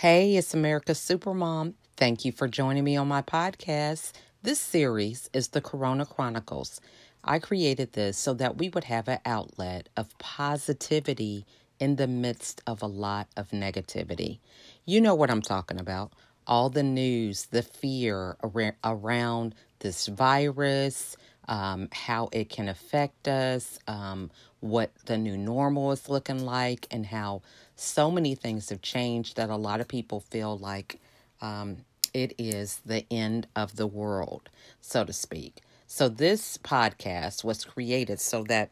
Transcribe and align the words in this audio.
Hey, 0.00 0.36
it's 0.36 0.54
America's 0.54 0.98
Supermom. 0.98 1.74
Thank 1.98 2.24
you 2.24 2.32
for 2.32 2.48
joining 2.48 2.84
me 2.84 2.96
on 2.96 3.06
my 3.06 3.20
podcast. 3.20 4.12
This 4.42 4.58
series 4.58 5.28
is 5.34 5.48
the 5.48 5.60
Corona 5.60 6.06
Chronicles. 6.06 6.80
I 7.22 7.38
created 7.38 7.92
this 7.92 8.16
so 8.16 8.32
that 8.32 8.56
we 8.56 8.70
would 8.70 8.84
have 8.84 9.08
an 9.08 9.18
outlet 9.26 9.90
of 9.98 10.16
positivity 10.16 11.44
in 11.78 11.96
the 11.96 12.06
midst 12.06 12.62
of 12.66 12.80
a 12.80 12.86
lot 12.86 13.28
of 13.36 13.50
negativity. 13.50 14.38
You 14.86 15.02
know 15.02 15.14
what 15.14 15.30
I'm 15.30 15.42
talking 15.42 15.78
about. 15.78 16.14
All 16.46 16.70
the 16.70 16.82
news, 16.82 17.48
the 17.50 17.60
fear 17.60 18.38
around 18.82 19.54
this 19.80 20.06
virus, 20.06 21.14
um, 21.46 21.88
how 21.92 22.30
it 22.32 22.48
can 22.48 22.68
affect 22.68 23.28
us, 23.28 23.78
um, 23.86 24.30
what 24.60 24.92
the 25.06 25.18
new 25.18 25.36
normal 25.36 25.92
is 25.92 26.08
looking 26.08 26.46
like, 26.46 26.86
and 26.90 27.04
how 27.04 27.42
so 27.80 28.10
many 28.10 28.34
things 28.34 28.68
have 28.68 28.82
changed 28.82 29.36
that 29.36 29.48
a 29.48 29.56
lot 29.56 29.80
of 29.80 29.88
people 29.88 30.20
feel 30.20 30.58
like 30.58 31.00
um, 31.40 31.78
it 32.12 32.34
is 32.36 32.80
the 32.84 33.06
end 33.10 33.46
of 33.56 33.76
the 33.76 33.86
world, 33.86 34.50
so 34.82 35.04
to 35.04 35.12
speak. 35.12 35.62
So, 35.86 36.08
this 36.08 36.58
podcast 36.58 37.42
was 37.42 37.64
created 37.64 38.20
so 38.20 38.44
that 38.44 38.70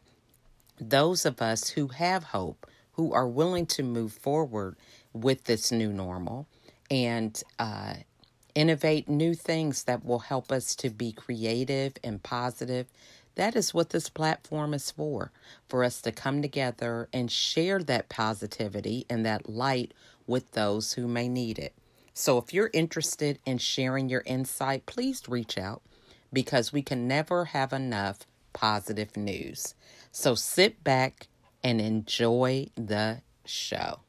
those 0.79 1.25
of 1.25 1.41
us 1.41 1.69
who 1.69 1.87
have 1.87 2.25
hope, 2.25 2.67
who 2.93 3.11
are 3.11 3.27
willing 3.27 3.65
to 3.65 3.83
move 3.83 4.13
forward 4.13 4.75
with 5.11 5.45
this 5.45 5.71
new 5.71 5.91
normal 5.91 6.47
and 6.91 7.41
uh, 7.57 7.95
innovate 8.53 9.09
new 9.09 9.33
things 9.33 9.83
that 9.85 10.05
will 10.05 10.19
help 10.19 10.51
us 10.51 10.75
to 10.75 10.89
be 10.89 11.11
creative 11.11 11.93
and 12.03 12.21
positive 12.21 12.85
that 13.39 13.55
is 13.55 13.73
what 13.73 13.91
this 13.91 14.09
platform 14.09 14.73
is 14.73 14.91
for 14.91 15.31
for 15.69 15.85
us 15.85 16.01
to 16.01 16.11
come 16.11 16.41
together 16.41 17.07
and 17.13 17.31
share 17.31 17.79
that 17.79 18.09
positivity 18.09 19.05
and 19.09 19.25
that 19.25 19.47
light 19.47 19.93
with 20.27 20.51
those 20.51 20.93
who 20.93 21.07
may 21.07 21.29
need 21.29 21.57
it. 21.57 21.73
So, 22.13 22.37
if 22.37 22.53
you're 22.53 22.69
interested 22.73 23.39
in 23.45 23.57
sharing 23.57 24.09
your 24.09 24.23
insight, 24.25 24.85
please 24.85 25.23
reach 25.29 25.57
out 25.57 25.81
because 26.33 26.73
we 26.73 26.81
can 26.81 27.07
never 27.07 27.45
have 27.45 27.71
enough 27.71 28.27
positive 28.51 29.15
news. 29.15 29.73
So, 30.11 30.35
sit 30.35 30.83
back 30.83 31.29
and 31.63 31.79
enjoy 31.79 32.67
the 32.75 33.21
show. 33.45 34.01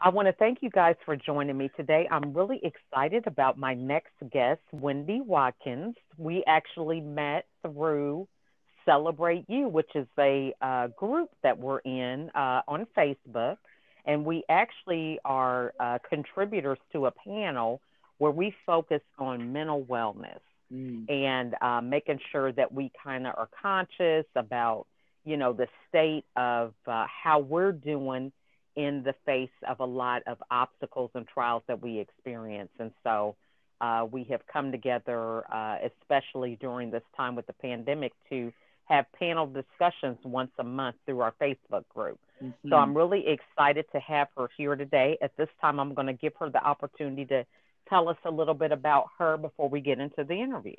I 0.00 0.08
want 0.08 0.26
to 0.26 0.32
thank 0.32 0.58
you 0.62 0.70
guys 0.70 0.96
for 1.04 1.14
joining 1.14 1.56
me 1.56 1.70
today. 1.76 2.08
I'm 2.10 2.32
really 2.32 2.60
excited 2.64 3.28
about 3.28 3.56
my 3.56 3.74
next 3.74 4.14
guest, 4.32 4.62
Wendy 4.72 5.20
Watkins. 5.20 5.94
We 6.18 6.42
actually 6.48 7.00
met 7.00 7.46
through 7.62 8.26
Celebrate 8.84 9.44
You, 9.48 9.68
which 9.68 9.90
is 9.94 10.06
a 10.18 10.54
uh, 10.60 10.88
group 10.88 11.30
that 11.42 11.58
we're 11.58 11.78
in 11.78 12.30
uh, 12.34 12.62
on 12.68 12.86
Facebook. 12.96 13.56
And 14.06 14.24
we 14.24 14.44
actually 14.48 15.18
are 15.24 15.72
uh, 15.80 15.98
contributors 16.08 16.78
to 16.92 17.06
a 17.06 17.10
panel 17.10 17.80
where 18.18 18.30
we 18.30 18.54
focus 18.66 19.00
on 19.18 19.52
mental 19.52 19.82
wellness 19.84 20.40
mm. 20.72 21.10
and 21.10 21.54
uh, 21.60 21.80
making 21.80 22.20
sure 22.30 22.52
that 22.52 22.72
we 22.72 22.92
kind 23.02 23.26
of 23.26 23.34
are 23.36 23.48
conscious 23.60 24.26
about, 24.36 24.86
you 25.24 25.36
know, 25.36 25.52
the 25.52 25.66
state 25.88 26.24
of 26.36 26.74
uh, 26.86 27.06
how 27.06 27.38
we're 27.38 27.72
doing 27.72 28.30
in 28.76 29.02
the 29.04 29.14
face 29.24 29.48
of 29.68 29.80
a 29.80 29.84
lot 29.84 30.22
of 30.26 30.36
obstacles 30.50 31.10
and 31.14 31.26
trials 31.26 31.62
that 31.68 31.80
we 31.80 31.98
experience. 31.98 32.70
And 32.78 32.90
so 33.04 33.36
uh, 33.80 34.06
we 34.10 34.24
have 34.24 34.40
come 34.52 34.72
together, 34.72 35.44
uh, 35.52 35.76
especially 36.00 36.56
during 36.60 36.90
this 36.90 37.02
time 37.16 37.36
with 37.36 37.46
the 37.46 37.52
pandemic, 37.54 38.12
to 38.30 38.52
have 38.86 39.06
panel 39.18 39.46
discussions 39.46 40.18
once 40.24 40.50
a 40.58 40.64
month 40.64 40.96
through 41.06 41.20
our 41.20 41.34
Facebook 41.40 41.88
group. 41.88 42.18
Mm-hmm. 42.42 42.68
So 42.68 42.76
I'm 42.76 42.96
really 42.96 43.26
excited 43.26 43.86
to 43.92 44.00
have 44.00 44.28
her 44.36 44.48
here 44.56 44.76
today. 44.76 45.16
At 45.22 45.36
this 45.36 45.48
time, 45.60 45.80
I'm 45.80 45.94
going 45.94 46.08
to 46.08 46.12
give 46.12 46.34
her 46.40 46.50
the 46.50 46.62
opportunity 46.62 47.24
to 47.26 47.46
tell 47.88 48.08
us 48.08 48.18
a 48.24 48.30
little 48.30 48.54
bit 48.54 48.72
about 48.72 49.06
her 49.18 49.36
before 49.36 49.68
we 49.68 49.80
get 49.80 49.98
into 49.98 50.24
the 50.24 50.34
interview. 50.34 50.76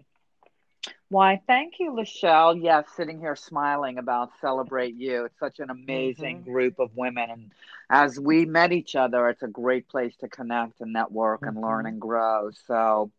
Why, 1.09 1.42
thank 1.47 1.75
you, 1.80 1.92
Lachelle. 1.92 2.62
Yes, 2.62 2.85
sitting 2.96 3.19
here 3.19 3.35
smiling 3.35 3.97
about 3.97 4.31
Celebrate 4.41 4.96
You. 4.96 5.25
It's 5.25 5.40
such 5.40 5.59
an 5.59 5.69
amazing 5.69 6.41
mm-hmm. 6.41 6.51
group 6.51 6.80
of 6.80 6.96
women. 6.96 7.30
And 7.30 7.51
as 7.90 8.19
we 8.19 8.46
met 8.46 8.72
each 8.72 8.96
other, 8.96 9.30
it's 9.30 9.44
a 9.44 9.47
great 9.47 9.88
place 9.88 10.16
to 10.22 10.28
connect 10.28 10.81
and 10.81 10.94
network 10.94 11.41
mm-hmm. 11.41 11.57
and 11.57 11.62
learn 11.62 11.85
and 11.85 12.01
grow. 12.01 12.50
So, 12.68 13.12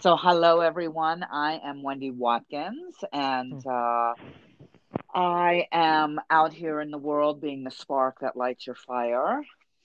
so, 0.00 0.16
hello 0.16 0.60
everyone. 0.60 1.24
I 1.30 1.60
am 1.64 1.82
Wendy 1.82 2.10
Watkins, 2.10 2.96
and 3.12 3.62
hmm. 3.62 3.68
uh, 3.68 4.12
I 5.14 5.66
am 5.72 6.20
out 6.30 6.52
here 6.52 6.80
in 6.80 6.90
the 6.90 6.98
world 6.98 7.40
being 7.40 7.64
the 7.64 7.70
spark 7.70 8.20
that 8.20 8.36
lights 8.36 8.66
your 8.66 8.76
fire. 8.76 9.42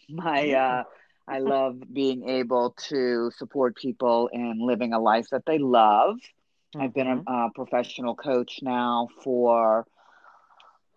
My, 0.09 0.51
uh, 0.51 0.83
I 1.27 1.39
love 1.39 1.81
being 1.91 2.27
able 2.29 2.75
to 2.89 3.31
support 3.37 3.75
people 3.75 4.29
in 4.33 4.59
living 4.59 4.93
a 4.93 4.99
life 4.99 5.27
that 5.31 5.45
they 5.45 5.57
love. 5.57 6.17
I've 6.75 6.93
been 6.93 7.07
a, 7.07 7.17
mm-hmm. 7.17 7.33
a 7.33 7.49
professional 7.53 8.15
coach 8.15 8.59
now 8.61 9.07
for 9.23 9.85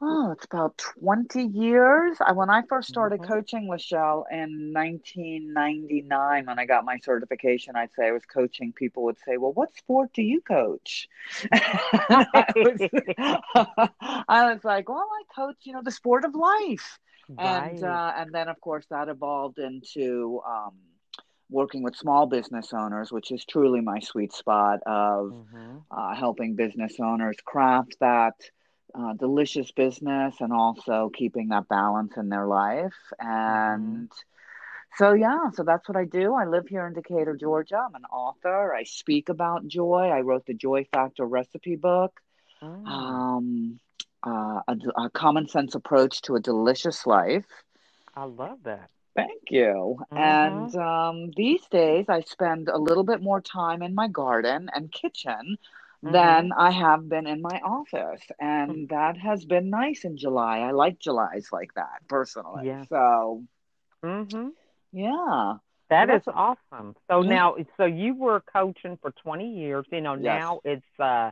oh, 0.01 0.33
it's 0.33 0.45
about 0.45 0.77
20 0.79 1.43
years. 1.43 2.19
I, 2.25 2.33
when 2.33 2.51
I 2.51 2.62
first 2.69 2.89
started 2.89 3.21
mm-hmm. 3.21 3.33
coaching 3.33 3.69
Lachelle 3.69 4.25
in 4.31 4.73
1999, 4.73 6.47
when 6.47 6.59
I 6.59 6.67
got 6.67 6.84
my 6.84 6.99
certification, 6.99 7.77
I'd 7.77 7.91
say 7.97 8.09
I 8.09 8.12
was 8.12 8.25
coaching. 8.25 8.73
People 8.73 9.05
would 9.05 9.19
say, 9.25 9.37
Well, 9.37 9.53
what 9.53 9.77
sport 9.77 10.12
do 10.12 10.23
you 10.23 10.41
coach? 10.41 11.09
I, 11.53 12.45
was, 12.56 12.81
I, 14.29 14.53
was, 14.53 14.65
like, 14.65 14.89
Well, 14.89 15.09
I 15.11 15.23
coach, 15.35 15.56
you 15.65 15.73
know, 15.73 15.83
the 15.83 15.91
sport 15.91 16.25
of 16.25 16.35
life. 16.35 16.99
Right. 17.29 17.73
And, 17.73 17.85
uh, 17.85 18.12
and 18.17 18.33
then, 18.33 18.49
of 18.49 18.61
course, 18.61 18.87
that 18.91 19.09
evolved 19.09 19.59
into, 19.59 20.41
um, 20.47 20.75
working 21.51 21.83
with 21.83 21.97
small 21.97 22.27
business 22.27 22.73
owners, 22.73 23.12
which 23.12 23.31
is 23.31 23.45
truly 23.45 23.81
my 23.81 24.01
sweet 24.01 24.33
spot 24.33 24.81
of 24.87 25.31
mm-hmm. 25.31 25.79
uh, 25.91 26.15
helping 26.15 26.56
business 26.56 26.97
owners 27.01 27.37
craft 27.45 27.97
that 28.01 28.35
uh, 28.99 29.12
delicious 29.15 29.71
business 29.73 30.37
and 30.41 30.53
also 30.53 31.11
keeping 31.12 31.49
that 31.49 31.69
balance 31.69 32.17
in 32.17 32.29
their 32.29 32.47
life. 32.47 32.95
And 33.19 34.09
mm-hmm. 34.09 34.97
so, 34.97 35.12
yeah, 35.12 35.51
so 35.53 35.62
that's 35.65 35.89
what 35.89 35.97
I 35.97 36.05
do. 36.05 36.34
I 36.34 36.47
live 36.47 36.67
here 36.69 36.87
in 36.87 36.95
Decatur, 36.95 37.37
Georgia. 37.37 37.85
I'm 37.87 37.95
an 37.95 38.05
author. 38.05 38.75
I 38.75 38.85
speak 38.85 39.29
about 39.29 39.67
joy. 39.67 40.11
I 40.12 40.21
wrote 40.21 40.47
the 40.47 40.55
Joy 40.55 40.87
Factor 40.93 41.27
recipe 41.27 41.77
book. 41.77 42.19
Mm. 42.62 42.87
Um, 42.87 43.81
uh, 44.27 44.61
a, 44.67 44.77
a 44.97 45.11
common 45.11 45.47
sense 45.47 45.75
approach 45.75 46.23
to 46.23 46.37
a 46.37 46.41
delicious 46.41 47.06
life. 47.06 47.47
I 48.15 48.25
love 48.25 48.59
that. 48.65 48.89
Thank 49.15 49.51
you. 49.51 49.99
Mm-hmm. 50.12 50.17
And 50.17 50.77
um, 50.77 51.31
these 51.37 51.67
days, 51.71 52.06
I 52.09 52.21
spend 52.21 52.69
a 52.69 52.79
little 52.79 53.05
bit 53.05 53.23
more 53.23 53.41
time 53.41 53.83
in 53.83 53.95
my 53.95 54.09
garden 54.09 54.71
and 54.75 54.91
kitchen 54.91 55.59
mm-hmm. 56.05 56.12
than 56.12 56.53
I 56.53 56.71
have 56.71 57.09
been 57.09 57.27
in 57.27 57.43
my 57.43 57.61
office. 57.65 58.23
And 58.39 58.71
mm-hmm. 58.71 58.95
that 58.95 59.17
has 59.19 59.45
been 59.45 59.71
nice 59.71 60.05
in 60.05 60.17
July. 60.17 60.59
I 60.59 60.73
like 60.73 60.99
July's 60.99 61.49
like 61.53 61.75
that 61.75 62.07
personally. 62.09 62.67
Yeah. 62.67 62.84
So, 62.89 63.45
mm-hmm. 64.05 64.49
yeah. 64.93 65.55
That 65.89 66.11
is 66.11 66.23
awesome. 66.27 66.97
So 67.09 67.23
now, 67.23 67.56
so 67.77 67.85
you 67.85 68.15
were 68.17 68.43
coaching 68.53 68.99
for 69.01 69.12
20 69.23 69.55
years. 69.55 69.87
You 69.93 70.01
know, 70.01 70.15
yes. 70.15 70.25
now 70.25 70.61
it's 70.65 71.01
uh, 71.01 71.31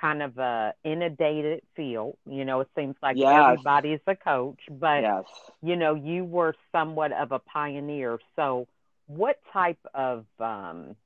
kind 0.00 0.22
of 0.22 0.38
a 0.38 0.74
inundated 0.84 1.62
field. 1.76 2.16
You 2.24 2.44
know, 2.44 2.60
it 2.60 2.68
seems 2.74 2.96
like 3.02 3.16
yes. 3.18 3.42
everybody's 3.44 4.00
a 4.06 4.16
coach, 4.16 4.60
but 4.70 5.02
yes. 5.02 5.24
you 5.62 5.76
know, 5.76 5.94
you 5.94 6.24
were 6.24 6.54
somewhat 6.72 7.12
of 7.12 7.32
a 7.32 7.38
pioneer. 7.38 8.18
So, 8.36 8.68
what 9.06 9.38
type 9.52 9.84
of, 9.92 10.24
um, 10.38 10.96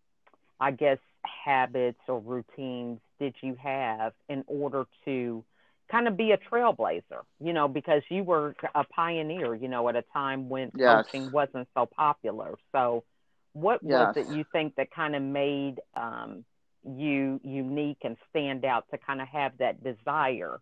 I 0.61 0.71
guess, 0.71 0.99
habits 1.25 2.01
or 2.09 2.21
routines 2.21 3.01
did 3.19 3.35
you 3.43 3.57
have 3.63 4.13
in 4.29 4.45
order 4.47 4.87
to 5.05 5.45
kind 5.91 6.09
of 6.09 6.17
be 6.17 6.33
a 6.33 6.39
trailblazer, 6.39 7.23
you 7.41 7.53
know, 7.53 7.69
because 7.69 8.03
you 8.09 8.25
were 8.25 8.55
a 8.75 8.85
pioneer, 8.85 9.55
you 9.55 9.69
know, 9.69 9.89
at 9.89 9.97
a 9.97 10.05
time 10.13 10.49
when 10.49 10.73
yes. 10.75 11.07
coaching 11.07 11.31
wasn't 11.31 11.69
so 11.75 11.87
popular. 11.87 12.55
So, 12.73 13.05
what 13.53 13.81
yes. 13.83 14.17
was 14.17 14.19
it 14.27 14.35
you 14.35 14.45
think 14.51 14.75
that 14.77 14.91
kind 14.91 15.15
of 15.15 15.23
made 15.23 15.77
um, 15.95 16.45
you 16.85 17.41
unique 17.45 17.99
and 18.03 18.17
stand 18.31 18.65
out 18.65 18.87
to 18.91 18.99
kind 18.99 19.21
of 19.21 19.29
have 19.29 19.53
that 19.59 19.85
desire 19.85 20.61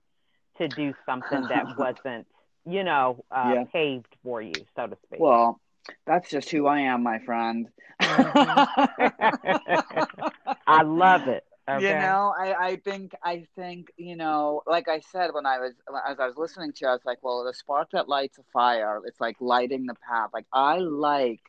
to 0.59 0.69
do 0.69 0.93
something 1.07 1.47
that 1.49 1.65
wasn't, 1.79 2.27
you 2.67 2.85
know, 2.85 3.25
uh, 3.31 3.53
yeah. 3.55 3.65
paved 3.73 4.15
for 4.23 4.43
you, 4.43 4.53
so 4.77 4.87
to 4.87 4.97
speak? 5.07 5.21
Well, 5.21 5.59
that's 6.07 6.31
just 6.31 6.51
who 6.51 6.67
I 6.67 6.81
am, 6.81 7.03
my 7.03 7.19
friend. 7.21 7.69
Mm-hmm. 10.69 10.81
I 10.81 10.83
love 10.83 11.29
it. 11.29 11.45
Okay. 11.69 11.89
You 11.89 11.95
know, 11.95 12.35
I, 12.37 12.55
I 12.55 12.77
think 12.77 13.15
I 13.23 13.47
think 13.55 13.93
you 13.97 14.17
know, 14.17 14.63
like 14.67 14.89
I 14.89 15.01
said 15.01 15.31
when 15.33 15.47
I 15.47 15.59
was 15.61 15.75
as 16.09 16.19
I 16.19 16.27
was 16.27 16.37
listening 16.37 16.73
to 16.73 16.79
you, 16.83 16.89
I 16.89 16.93
was 16.93 17.05
like, 17.05 17.19
well, 17.23 17.45
the 17.45 17.55
spark 17.55 17.91
that 17.93 18.09
lights 18.09 18.39
a 18.39 18.43
fire, 18.53 19.01
it's 19.07 19.21
like 19.21 19.37
lighting 19.41 19.87
the 19.87 19.95
path. 19.95 20.31
Like 20.35 20.47
I 20.53 20.79
like 20.79 21.41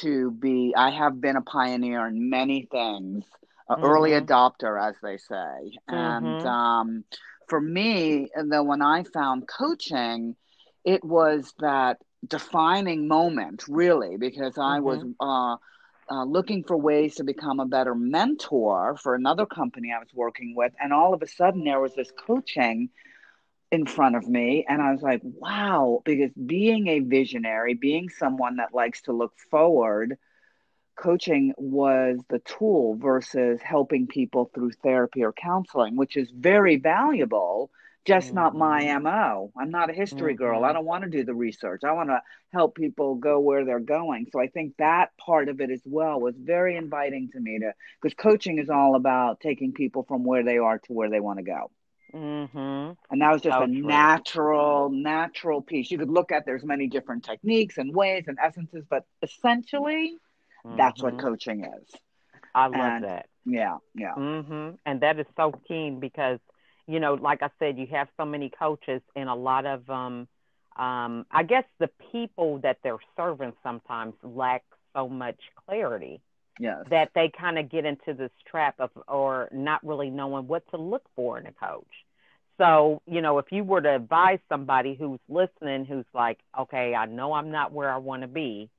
to 0.00 0.32
be. 0.32 0.74
I 0.76 0.90
have 0.90 1.20
been 1.20 1.36
a 1.36 1.42
pioneer 1.42 2.06
in 2.06 2.28
many 2.28 2.66
things, 2.70 3.24
an 3.68 3.76
mm-hmm. 3.76 3.84
early 3.84 4.10
adopter, 4.12 4.80
as 4.82 4.96
they 5.02 5.16
say, 5.18 5.78
mm-hmm. 5.88 5.94
and 5.94 6.46
um, 6.46 7.04
for 7.48 7.60
me, 7.60 8.28
and 8.34 8.50
then 8.50 8.66
when 8.66 8.82
I 8.82 9.04
found 9.04 9.46
coaching, 9.48 10.34
it 10.84 11.04
was 11.04 11.54
that 11.60 11.98
defining 12.26 13.06
moment, 13.08 13.64
really, 13.68 14.16
because 14.16 14.58
I 14.58 14.80
was 14.80 15.02
Mhm. 15.02 15.14
uh, 15.20 15.56
uh, 16.10 16.24
looking 16.24 16.62
for 16.64 16.76
ways 16.76 17.16
to 17.16 17.24
become 17.24 17.60
a 17.60 17.66
better 17.66 17.94
mentor 17.94 18.96
for 19.02 19.14
another 19.14 19.46
company 19.46 19.92
I 19.92 19.98
was 19.98 20.12
working 20.14 20.54
with. 20.54 20.72
And 20.80 20.92
all 20.92 21.14
of 21.14 21.22
a 21.22 21.26
sudden, 21.26 21.64
there 21.64 21.80
was 21.80 21.94
this 21.94 22.12
coaching 22.16 22.90
in 23.72 23.86
front 23.86 24.16
of 24.16 24.28
me. 24.28 24.64
And 24.68 24.80
I 24.80 24.92
was 24.92 25.02
like, 25.02 25.20
wow, 25.24 26.02
because 26.04 26.30
being 26.32 26.86
a 26.88 27.00
visionary, 27.00 27.74
being 27.74 28.08
someone 28.08 28.56
that 28.56 28.74
likes 28.74 29.02
to 29.02 29.12
look 29.12 29.34
forward, 29.50 30.16
coaching 30.96 31.52
was 31.58 32.18
the 32.28 32.38
tool 32.40 32.96
versus 32.96 33.60
helping 33.62 34.06
people 34.06 34.50
through 34.54 34.72
therapy 34.82 35.24
or 35.24 35.32
counseling, 35.32 35.96
which 35.96 36.16
is 36.16 36.30
very 36.30 36.76
valuable, 36.76 37.70
just 38.06 38.32
not 38.32 38.54
my. 38.56 38.84
MO. 38.86 39.52
I'm 39.58 39.70
not 39.70 39.90
a 39.90 39.94
history 39.94 40.34
girl. 40.34 40.64
I 40.64 40.72
Mhm. 40.72 40.74
don't 40.74 40.86
want 40.86 41.04
to 41.04 41.10
do 41.10 41.24
the 41.24 41.34
research. 41.34 41.82
I 41.84 41.92
want 41.92 42.10
to 42.10 42.22
help 42.52 42.76
people 42.76 43.16
go 43.16 43.40
where 43.40 43.64
they're 43.64 43.80
going. 43.80 44.26
So 44.32 44.40
I 44.40 44.48
think 44.48 44.76
that 44.78 45.16
part 45.18 45.48
of 45.48 45.60
it 45.60 45.70
as 45.70 45.82
well 45.84 46.20
was 46.20 46.36
very 46.36 46.76
inviting 46.76 47.30
to 47.32 47.40
me 47.40 47.60
to 47.60 47.72
because 48.00 48.14
coaching 48.14 48.58
is 48.58 48.70
all 48.70 48.94
about 48.96 49.40
taking 49.40 49.72
people 49.72 50.04
from 50.04 50.24
where 50.24 50.44
they 50.44 50.58
are 50.58 50.78
to 50.78 50.92
where 50.92 51.10
they 51.10 51.20
want 51.20 51.38
to 51.38 51.44
go. 51.44 51.70
Mm-hmm. 52.14 52.92
And 53.10 53.22
that 53.22 53.32
was 53.32 53.42
just 53.42 53.60
a 53.60 53.68
true. 53.68 53.82
natural, 53.86 54.90
natural 54.90 55.62
piece. 55.62 55.90
You 55.90 55.98
could 55.98 56.10
look 56.10 56.32
at 56.32 56.44
there's 56.46 56.64
many 56.64 56.88
different 56.88 57.24
techniques 57.24 57.78
and 57.78 57.94
ways 57.94 58.24
and 58.28 58.38
essences, 58.42 58.84
but 58.88 59.04
essentially 59.22 60.16
that's 60.70 61.02
what 61.02 61.16
Mhm. 61.16 61.18
coaching 61.18 61.64
is. 61.64 61.94
I 62.54 62.66
love 62.68 62.96
And 62.96 63.04
that. 63.04 63.28
yeah, 63.44 63.78
yeah. 63.94 64.14
Mhm. 64.16 64.78
And 64.86 65.00
that 65.00 65.18
is 65.18 65.26
so 65.36 65.52
keen 65.66 66.00
because 66.00 66.40
you 66.86 67.00
know, 67.00 67.14
like 67.14 67.42
I 67.42 67.50
said, 67.58 67.78
you 67.78 67.86
have 67.92 68.08
so 68.16 68.24
many 68.24 68.50
coaches 68.50 69.02
and 69.16 69.28
a 69.28 69.34
lot 69.34 69.66
of 69.66 69.88
um 69.90 70.28
um 70.76 71.26
I 71.30 71.42
guess 71.44 71.64
the 71.78 71.90
people 72.12 72.58
that 72.60 72.78
they're 72.82 72.98
serving 73.16 73.54
sometimes 73.62 74.14
lack 74.22 74.64
so 74.96 75.08
much 75.08 75.40
clarity 75.66 76.20
Yes. 76.58 76.86
that 76.90 77.10
they 77.14 77.30
kind 77.38 77.58
of 77.58 77.70
get 77.70 77.84
into 77.84 78.14
this 78.14 78.30
trap 78.50 78.76
of 78.78 78.90
or 79.08 79.48
not 79.52 79.84
really 79.86 80.10
knowing 80.10 80.46
what 80.48 80.64
to 80.70 80.76
look 80.78 81.02
for 81.16 81.38
in 81.38 81.46
a 81.46 81.52
coach. 81.52 81.86
So, 82.58 83.02
you 83.06 83.20
know, 83.20 83.38
if 83.38 83.46
you 83.52 83.64
were 83.64 83.82
to 83.82 83.94
advise 83.96 84.38
somebody 84.48 84.94
who's 84.94 85.20
listening 85.28 85.84
who's 85.84 86.06
like, 86.14 86.38
okay, 86.58 86.94
I 86.94 87.06
know 87.06 87.32
I'm 87.34 87.50
not 87.50 87.72
where 87.72 87.90
I 87.92 87.98
want 87.98 88.22
to 88.22 88.28
be 88.28 88.70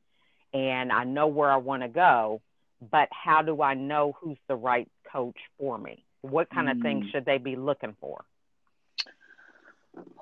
and 0.53 0.91
I 0.91 1.03
know 1.05 1.27
where 1.27 1.51
I 1.51 1.57
want 1.57 1.83
to 1.83 1.89
go, 1.89 2.41
but 2.91 3.09
how 3.11 3.41
do 3.43 3.61
I 3.61 3.75
know 3.75 4.15
who's 4.21 4.37
the 4.47 4.55
right 4.55 4.89
coach 5.11 5.37
for 5.59 5.77
me? 5.77 6.05
What 6.21 6.49
kind 6.49 6.69
of 6.69 6.79
things 6.79 7.05
Mm. 7.05 7.11
should 7.11 7.25
they 7.25 7.37
be 7.37 7.55
looking 7.55 7.95
for? 7.99 8.25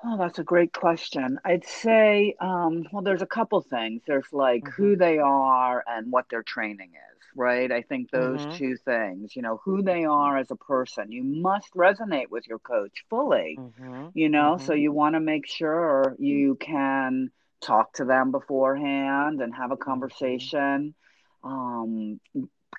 Oh, 0.04 0.16
that's 0.18 0.38
a 0.38 0.44
great 0.44 0.72
question. 0.72 1.38
I'd 1.44 1.64
say, 1.66 2.34
um, 2.40 2.86
well, 2.92 3.02
there's 3.02 3.22
a 3.22 3.26
couple 3.26 3.60
things. 3.62 4.02
There's 4.06 4.32
like 4.32 4.64
Mhm. 4.64 4.72
who 4.76 4.96
they 4.96 5.18
are 5.18 5.82
and 5.86 6.12
what 6.12 6.26
their 6.30 6.42
training 6.42 6.92
is, 6.94 7.22
right? 7.34 7.70
I 7.72 7.82
think 7.82 8.10
those 8.10 8.46
Mhm. 8.46 8.56
two 8.56 8.76
things, 8.76 9.34
you 9.34 9.42
know, 9.42 9.60
who 9.64 9.82
they 9.82 10.04
are 10.04 10.36
as 10.36 10.50
a 10.50 10.56
person. 10.56 11.10
You 11.12 11.24
must 11.24 11.72
resonate 11.74 12.30
with 12.30 12.46
your 12.46 12.58
coach 12.60 13.04
fully, 13.10 13.60
Mhm. 13.60 14.14
you 14.14 14.28
know, 14.28 14.58
so 14.58 14.72
Mhm. 14.72 14.80
you 14.80 14.92
want 14.92 15.14
to 15.14 15.20
make 15.20 15.46
sure 15.46 16.14
you 16.18 16.56
can 16.56 17.30
talk 17.60 17.92
to 17.94 18.04
them 18.04 18.30
beforehand 18.30 19.40
and 19.40 19.54
have 19.54 19.72
a 19.72 19.76
conversation, 19.76 20.94
um, 21.42 22.20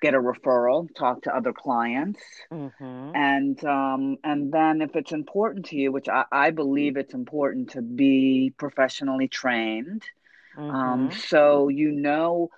get 0.00 0.14
a 0.14 0.18
referral, 0.18 0.88
talk 0.94 1.22
to 1.22 1.34
other 1.34 1.52
clients. 1.52 2.20
Mhm. 2.50 3.14
And 3.14 3.62
um, 3.64 4.16
and 4.24 4.52
then 4.52 4.80
if 4.82 4.94
it's 4.96 5.12
important 5.12 5.66
to 5.66 5.76
you, 5.76 5.92
which 5.92 6.08
I, 6.08 6.24
I 6.30 6.50
believe 6.50 6.96
it's 6.96 7.14
important 7.14 7.70
to 7.70 7.82
be 7.82 8.52
professionally 8.58 9.28
trained, 9.28 10.02
um, 10.68 11.10
Mhm. 11.10 11.22
so 11.28 11.68
you 11.68 11.90
know, 11.90 12.50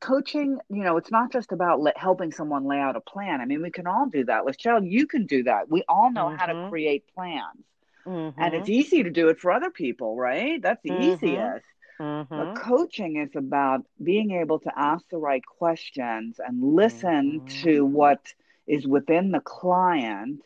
coaching, 0.00 0.58
you 0.68 0.84
know, 0.84 0.96
it's 0.96 1.10
not 1.10 1.32
just 1.32 1.52
about 1.52 1.80
let, 1.80 1.96
helping 1.98 2.32
someone 2.32 2.64
lay 2.64 2.78
out 2.78 2.96
a 2.96 3.00
plan. 3.00 3.40
I 3.40 3.46
mean, 3.46 3.62
we 3.62 3.70
can 3.70 3.86
all 3.86 4.06
do 4.06 4.24
that. 4.24 4.44
Lachelle, 4.44 4.88
you 4.88 5.06
can 5.06 5.26
do 5.26 5.44
that. 5.44 5.68
We 5.70 5.84
all 5.88 6.12
know 6.12 6.30
how 6.36 6.46
to 6.46 6.54
Mhm. 6.54 6.68
create 6.68 7.04
plans, 7.14 7.64
and 8.38 8.54
it's 8.54 8.68
Mhm. 8.68 8.70
easy 8.70 9.02
to 9.02 9.10
do 9.10 9.28
it 9.28 9.38
for 9.40 9.52
other 9.52 9.70
people, 9.70 10.16
right? 10.16 10.60
That's 10.62 10.82
the 10.82 10.98
Mhm. 10.98 11.60
Easiest. 12.00 12.30
But 12.36 12.54
coaching 12.54 13.16
is 13.16 13.34
about 13.36 13.84
being 14.02 14.30
able 14.32 14.58
to 14.60 14.72
ask 14.76 15.04
the 15.08 15.18
right 15.18 15.44
questions 15.44 16.38
and 16.38 16.74
listen 16.74 17.42
Mhm. 17.42 17.60
to 17.62 17.84
what 17.84 18.34
is 18.66 18.86
within 18.86 19.30
the 19.32 19.40
client 19.40 20.40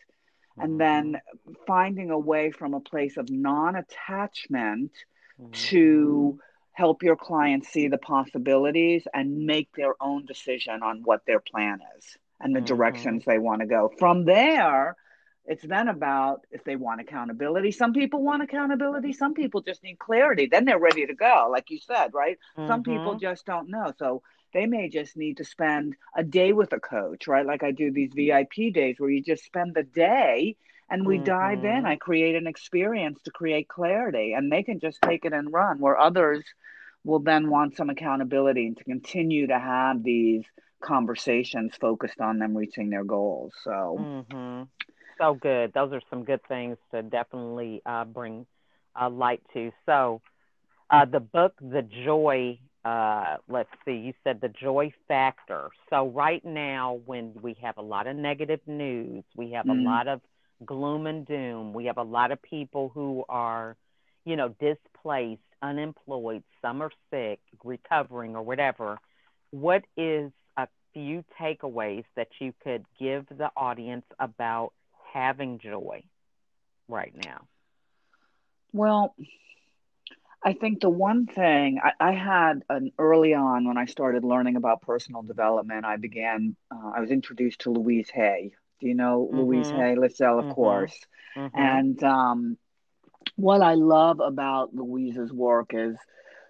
and 0.58 0.80
then 0.80 1.16
Mhm. 1.16 1.20
finding 1.66 2.10
a 2.10 2.18
way 2.18 2.50
from 2.50 2.74
a 2.74 2.80
place 2.80 3.16
of 3.16 3.30
non-attachment 3.30 4.92
Mhm. 5.38 5.70
to 5.70 6.38
help 6.72 7.02
your 7.02 7.16
clients 7.16 7.68
see 7.68 7.88
the 7.88 7.98
possibilities 7.98 9.06
and 9.14 9.46
make 9.46 9.68
their 9.76 9.94
own 10.00 10.24
decision 10.26 10.82
on 10.82 11.02
what 11.04 11.24
their 11.26 11.40
plan 11.40 11.80
is 11.98 12.16
and 12.40 12.54
the 12.54 12.60
Mhm. 12.60 12.62
directions 12.62 13.24
they 13.24 13.38
want 13.38 13.60
to 13.60 13.66
go. 13.66 13.90
From 13.98 14.24
there, 14.24 14.96
it's 15.46 15.64
then 15.64 15.88
about 15.88 16.46
if 16.50 16.64
they 16.64 16.76
want 16.76 17.00
accountability. 17.00 17.70
Some 17.72 17.92
people 17.92 18.22
want 18.22 18.42
accountability, 18.42 19.12
some 19.12 19.34
people 19.34 19.60
just 19.62 19.82
need 19.82 19.98
clarity. 19.98 20.46
Then 20.46 20.64
they're 20.64 20.78
ready 20.78 21.06
to 21.06 21.14
go, 21.14 21.48
like 21.50 21.70
you 21.70 21.78
said, 21.78 22.14
right? 22.14 22.38
Some 22.66 22.82
people 22.82 23.14
Mhm. 23.14 23.16
just 23.16 23.44
don't 23.46 23.68
know. 23.70 23.92
So 23.98 24.22
they 24.52 24.66
may 24.66 24.88
just 24.88 25.16
need 25.16 25.38
to 25.38 25.44
spend 25.44 25.94
a 26.16 26.22
day 26.24 26.52
with 26.52 26.72
a 26.72 26.80
coach, 26.80 27.26
right? 27.26 27.46
Like 27.46 27.62
I 27.62 27.72
do 27.72 27.90
these 27.92 28.12
VIP 28.14 28.70
days 28.70 28.96
where 28.98 29.10
you 29.10 29.22
just 29.22 29.44
spend 29.44 29.74
the 29.74 29.82
day 29.82 30.56
and 30.90 31.06
we 31.06 31.18
dive 31.18 31.64
in. 31.64 31.84
Mhm. 31.84 31.86
I 31.86 31.96
create 31.96 32.34
an 32.36 32.46
experience 32.46 33.20
to 33.22 33.30
create 33.30 33.68
clarity 33.68 34.32
and 34.32 34.50
they 34.50 34.62
can 34.62 34.80
just 34.80 35.00
take 35.02 35.24
it 35.24 35.32
and 35.32 35.52
run 35.52 35.78
where 35.80 35.98
others 35.98 36.44
will 37.04 37.20
then 37.20 37.50
want 37.50 37.76
some 37.76 37.90
accountability 37.90 38.66
and 38.66 38.76
to 38.76 38.84
continue 38.84 39.46
to 39.46 39.58
have 39.58 40.02
these 40.02 40.44
conversations 40.80 41.74
focused 41.76 42.20
on 42.20 42.38
them 42.38 42.56
reaching 42.56 42.90
their 42.90 43.04
goals. 43.04 43.54
So, 43.62 44.06
Mhm. 44.06 44.68
So 45.18 45.34
good. 45.34 45.72
Those 45.74 45.92
are 45.92 46.00
some 46.10 46.24
good 46.24 46.40
things 46.48 46.76
to 46.92 47.02
definitely 47.02 47.82
uh, 47.86 48.04
bring 48.04 48.46
uh, 49.00 49.08
light 49.10 49.42
to. 49.54 49.70
So, 49.86 50.20
uh, 50.90 51.04
the 51.06 51.20
book, 51.20 51.54
The 51.60 51.82
Joy. 52.04 52.58
Uh, 52.84 53.36
let's 53.48 53.70
see. 53.84 53.92
You 53.94 54.12
said 54.24 54.40
the 54.40 54.48
joy 54.48 54.92
factor. 55.08 55.70
So 55.90 56.08
right 56.08 56.44
now, 56.44 57.00
when 57.06 57.32
we 57.42 57.54
have 57.62 57.76
a 57.78 57.82
lot 57.82 58.06
of 58.06 58.16
negative 58.16 58.60
news, 58.66 59.24
we 59.36 59.50
have 59.52 59.68
a 59.68 59.74
mm, 59.74 59.74
lot 59.74 60.06
of 60.06 60.20
gloom 60.64 61.06
and 61.06 61.26
doom. 61.26 61.72
We 61.72 61.84
have 61.86 61.98
a 61.98 62.02
lot 62.02 62.30
of 62.30 62.42
people 62.42 62.90
who 62.94 63.24
are, 63.28 63.76
you 64.24 64.36
know, 64.36 64.54
displaced, 64.60 65.42
unemployed. 65.62 66.42
Some 66.60 66.82
are 66.82 66.90
sick, 67.10 67.40
recovering, 67.64 68.36
or 68.36 68.42
whatever. 68.42 68.98
What 69.50 69.84
is 69.96 70.30
a 70.56 70.68
few 70.92 71.24
takeaways 71.40 72.04
that 72.16 72.28
you 72.40 72.52
could 72.62 72.84
give 72.98 73.26
the 73.28 73.50
audience 73.56 74.04
about 74.18 74.72
having 75.14 75.58
joy 75.60 76.04
right 76.88 77.14
now? 77.24 77.48
well, 78.72 79.14
I 80.44 80.52
think 80.54 80.80
the 80.80 80.90
one 80.90 81.26
thing 81.26 81.80
I, 81.82 81.92
I 82.00 82.12
had 82.12 82.64
an 82.68 82.92
early 82.98 83.34
on 83.34 83.66
when 83.66 83.78
I 83.78 83.86
started 83.86 84.24
learning 84.24 84.56
about 84.56 84.82
personal 84.82 85.22
development, 85.22 85.84
I 85.86 85.96
began, 85.96 86.56
uh, 86.70 86.92
I 86.96 87.00
was 87.00 87.10
introduced 87.10 87.60
to 87.62 87.70
Louise 87.70 88.10
Hay. 88.10 88.52
Do 88.80 88.88
you 88.88 88.94
know 88.94 89.28
Louise 89.32 89.70
Mhm. 89.70 89.72
Hay? 89.72 89.96
Lachelle, 89.96 90.38
of 90.40 90.48
Mhm. 90.48 90.48
course. 90.48 90.98
Mhm. 91.36 91.52
And 91.54 92.02
um, 92.04 92.58
what 93.36 93.62
I 93.62 93.74
love 93.74 94.20
about 94.20 94.74
Louise's 94.74 95.32
work 95.32 95.70
is, 95.74 95.96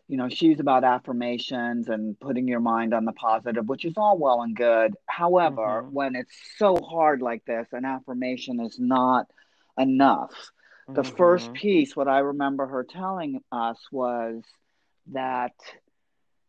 you 0.09 0.17
know, 0.17 0.29
she's 0.29 0.61
about 0.61 0.85
affirmations 0.85 1.89
and 1.89 2.19
putting 2.21 2.47
your 2.49 2.61
mind 2.61 2.95
on 2.95 3.05
the 3.05 3.13
positive, 3.13 3.67
which 3.69 3.85
is 3.85 3.95
all 3.97 4.19
well 4.19 4.43
and 4.43 4.57
good. 4.57 4.95
However, 5.07 5.85
Mhm. 5.85 5.91
when 5.91 6.15
it's 6.15 6.37
so 6.57 6.77
hard 6.81 7.23
like 7.23 7.45
this, 7.45 7.69
an 7.73 7.85
affirmation 7.85 8.61
is 8.61 8.79
not 8.79 9.27
enough. 9.79 10.51
The 10.95 11.05
first 11.05 11.53
Mhm. 11.53 11.55
piece, 11.55 11.97
what 11.97 12.09
I 12.09 12.19
remember 12.19 12.67
her 12.67 12.85
telling 12.85 13.41
us 13.51 13.79
was 13.91 14.43
that 15.13 15.55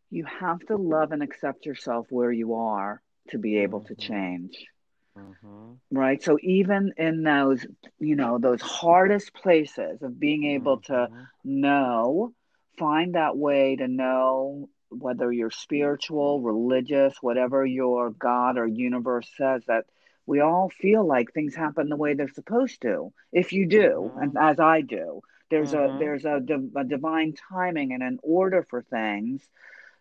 you 0.10 0.26
have 0.26 0.60
to 0.68 0.76
love 0.78 1.12
and 1.12 1.24
accept 1.24 1.66
yourself 1.66 2.08
where 2.10 2.32
you 2.32 2.56
are 2.56 3.02
to 3.30 3.38
be 3.38 3.58
able 3.60 3.82
to 3.82 3.96
Mhm. 3.96 3.96
change 3.96 4.68
Mhm. 5.16 5.80
right 5.92 6.22
so 6.22 6.38
even 6.42 6.92
in 6.98 7.24
those 7.24 7.66
you 8.00 8.16
know 8.16 8.38
those 8.38 8.62
hardest 8.62 9.34
places 9.34 10.02
of 10.02 10.20
being 10.20 10.44
able 10.46 10.78
to 10.80 11.08
Mhm. 11.08 11.30
know 11.44 12.34
find 12.78 13.16
that 13.16 13.38
way 13.38 13.76
to 13.76 13.88
know 13.88 14.70
whether 14.90 15.32
you're 15.32 15.52
spiritual 15.52 16.42
religious 16.42 17.16
whatever 17.22 17.66
your 17.66 18.12
god 18.12 18.58
or 18.58 18.66
universe 18.68 19.30
says 19.38 19.62
that 19.68 19.86
we 20.26 20.40
all 20.40 20.70
feel 20.70 21.06
like 21.06 21.32
things 21.34 21.56
happen 21.56 21.90
the 21.90 21.96
way 21.96 22.14
they're 22.14 22.28
supposed 22.30 22.82
to 22.82 23.12
if 23.32 23.52
you 23.54 23.68
do 23.68 24.14
and 24.18 24.34
Mhm. 24.34 24.40
as 24.40 24.60
i 24.60 24.82
do 24.82 25.22
there's 25.50 25.74
a 25.74 25.90
Mhm. 25.90 25.98
there's 25.98 26.26
a, 26.26 26.40
div- 26.40 26.76
a 26.76 26.84
divine 26.84 27.34
timing 27.50 27.94
and 27.94 28.04
an 28.04 28.20
order 28.24 28.64
for 28.70 28.82
things 28.82 29.48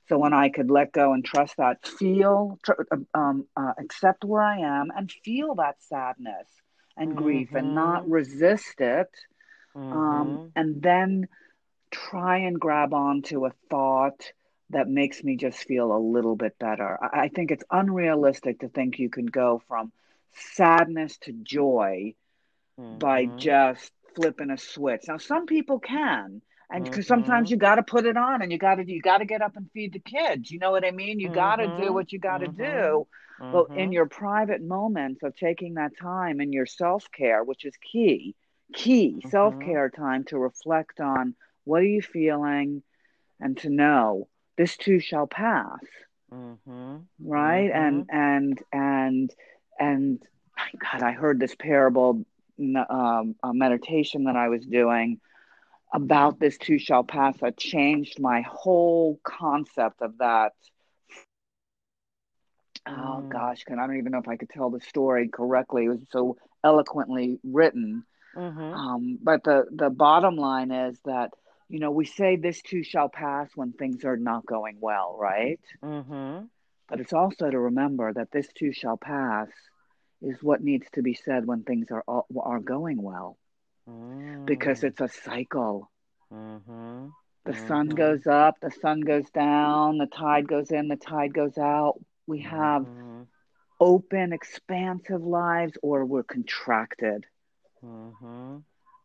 so 0.09 0.19
when 0.19 0.33
I 0.33 0.49
could 0.51 0.71
let 0.71 0.93
go 0.93 1.13
and 1.13 1.25
trust 1.25 1.57
that, 1.59 1.87
feel, 1.87 2.59
tr- 2.65 2.73
um, 3.15 3.47
uh, 3.57 3.73
accept 3.79 4.25
where 4.25 4.43
I 4.43 4.59
am, 4.59 4.91
and 4.95 5.11
feel 5.11 5.55
that 5.57 5.83
sadness 5.83 6.49
and 6.97 7.17
grief, 7.17 7.55
and 7.55 7.75
not 7.75 8.03
Mhm. 8.03 8.09
resist 8.09 8.81
it, 8.81 9.09
um, 9.91 10.41
Mhm. 10.45 10.53
and 10.55 10.83
then 10.83 11.29
try 11.95 12.39
and 12.39 12.59
grab 12.59 12.93
onto 12.93 13.47
a 13.47 13.53
thought 13.71 14.33
that 14.71 14.89
makes 14.89 15.23
me 15.23 15.37
just 15.37 15.59
feel 15.59 15.95
a 15.95 15.99
little 15.99 16.37
bit 16.37 16.59
better. 16.59 16.99
I, 17.01 17.29
think 17.29 17.51
it's 17.51 17.65
unrealistic 17.71 18.61
to 18.61 18.69
think 18.69 18.99
you 18.99 19.09
can 19.09 19.27
go 19.27 19.63
from 19.69 19.93
sadness 20.55 21.17
to 21.19 21.33
joy 21.33 22.15
mm-hmm. 22.79 22.99
by 22.99 23.27
just 23.27 23.93
flipping 24.17 24.51
a 24.51 24.59
switch. 24.59 25.03
Now, 25.07 25.19
some 25.19 25.47
people 25.47 25.79
can, 25.79 26.43
and 26.71 26.85
because 26.85 27.05
mm-hmm. 27.05 27.09
sometimes 27.09 27.51
you 27.51 27.57
got 27.57 27.77
to 27.77 27.83
put 27.83 28.07
it 28.07 28.17
on, 28.17 28.43
and 28.43 28.51
you 28.51 28.59
got 28.59 28.77
to 28.77 28.91
you 28.91 29.01
got 29.01 29.19
to 29.19 29.27
get 29.27 29.43
up 29.43 29.57
and 29.57 29.71
feed 29.73 29.93
the 29.93 30.01
kids. 30.01 30.51
You 30.51 30.59
know 30.59 30.71
what 30.71 30.85
I 30.85 30.91
mean? 30.91 31.21
You 31.21 31.29
mm-hmm. 31.29 31.35
got 31.35 31.57
to 31.57 31.77
do 31.81 31.93
what 31.93 32.11
you 32.11 32.19
got 32.19 32.39
to 32.39 32.49
mm-hmm. 32.49 32.63
do. 32.63 33.07
But 33.39 33.71
in 33.71 33.77
mm-hmm. 33.77 33.93
your 33.93 34.07
private 34.07 34.63
moments 34.63 35.23
of 35.23 35.37
taking 35.37 35.75
that 35.75 35.99
time 36.01 36.41
in 36.41 36.53
your 36.53 36.67
self 36.67 37.11
care, 37.13 37.43
which 37.45 37.65
is 37.65 37.75
key, 37.77 38.35
key 38.73 39.17
mm-hmm. 39.19 39.29
self 39.29 39.59
care 39.61 39.91
time 39.91 40.25
to 40.25 40.39
reflect 40.39 41.01
on 41.01 41.35
what 41.65 41.81
are 41.81 41.87
you 41.87 42.03
feeling, 42.03 42.83
and 43.41 43.57
to 43.59 43.71
know 43.71 44.29
this 44.57 44.77
too 44.77 45.01
shall 45.01 45.27
pass. 45.27 45.81
Right, 47.21 47.71
and 47.73 48.07
and 48.11 48.63
and 48.73 49.35
and 49.79 50.23
God, 50.79 51.03
I 51.03 51.13
heard 51.13 51.41
this 51.41 51.55
parable 51.55 52.25
um, 52.59 53.35
a 53.43 53.53
meditation 53.53 54.25
that 54.25 54.37
I 54.37 54.49
was 54.49 54.65
doing 54.65 55.21
about 55.93 56.41
this 56.41 56.59
too 56.59 56.79
shall 56.79 57.05
pass 57.05 57.37
that 57.39 57.57
changed 57.57 58.21
my 58.21 58.43
whole 58.43 59.21
concept 59.23 60.03
of 60.03 60.19
that. 60.19 60.53
Oh 62.87 63.23
mm. 63.23 63.29
gosh, 63.29 63.65
I 63.71 63.75
don't 63.75 63.97
even 63.97 64.13
know 64.13 64.19
if 64.19 64.29
I 64.29 64.37
could 64.37 64.51
tell 64.51 64.71
the 64.71 64.81
story 64.81 65.29
correctly. 65.29 65.85
It 65.85 65.91
was 65.91 66.01
so 66.11 66.37
eloquently 66.63 67.39
written. 67.45 68.05
Mm-hmm. 68.37 68.61
Um, 68.61 69.19
but 69.23 69.45
the 69.45 69.67
the 69.71 69.91
bottom 69.91 70.37
line 70.37 70.73
is 70.73 70.99
that 71.05 71.31
you 71.69 71.79
know 71.79 71.91
we 71.91 72.05
say 72.05 72.37
this 72.37 72.61
too 72.63 72.83
shall 72.83 73.09
pass 73.09 73.49
when 73.55 73.73
things 73.73 74.05
are 74.05 74.17
not 74.17 74.47
going 74.47 74.77
well, 74.81 75.17
right? 75.19 75.61
Mm-hmm. 75.83 76.47
But 76.89 77.01
it's 77.01 77.13
also 77.13 77.51
to 77.51 77.59
remember 77.59 78.13
that 78.13 78.31
this 78.31 78.49
too 78.55 78.73
shall 78.73 78.97
pass 78.97 79.49
is 80.21 80.43
what 80.43 80.63
needs 80.63 80.87
to 80.93 81.03
be 81.03 81.15
said 81.15 81.47
when 81.47 81.63
things 81.63 81.89
are 81.91 82.05
are 82.07 82.61
going 82.61 83.01
well, 83.03 83.39
mm. 83.89 84.45
because 84.47 84.85
it's 84.85 85.01
a 85.01 85.09
cycle. 85.09 85.91
Mm-hmm. 86.33 87.07
The 87.45 87.53
mm-hmm. 87.53 87.69
sun 87.69 87.89
goes 87.89 88.27
up, 88.27 88.57
the 88.61 88.71
sun 88.71 89.01
goes 89.01 89.29
down, 89.31 89.99
the 89.99 90.07
tide 90.07 90.49
goes 90.49 90.71
in, 90.71 90.89
the 90.89 90.97
tide 90.97 91.35
goes 91.35 91.59
out. 91.59 92.01
We 92.27 92.41
have 92.43 92.83
mm-hmm. 92.83 93.23
open, 93.79 94.33
expansive 94.33 95.23
lives, 95.23 95.77
or 95.83 96.05
we're 96.05 96.23
contracted. 96.23 97.27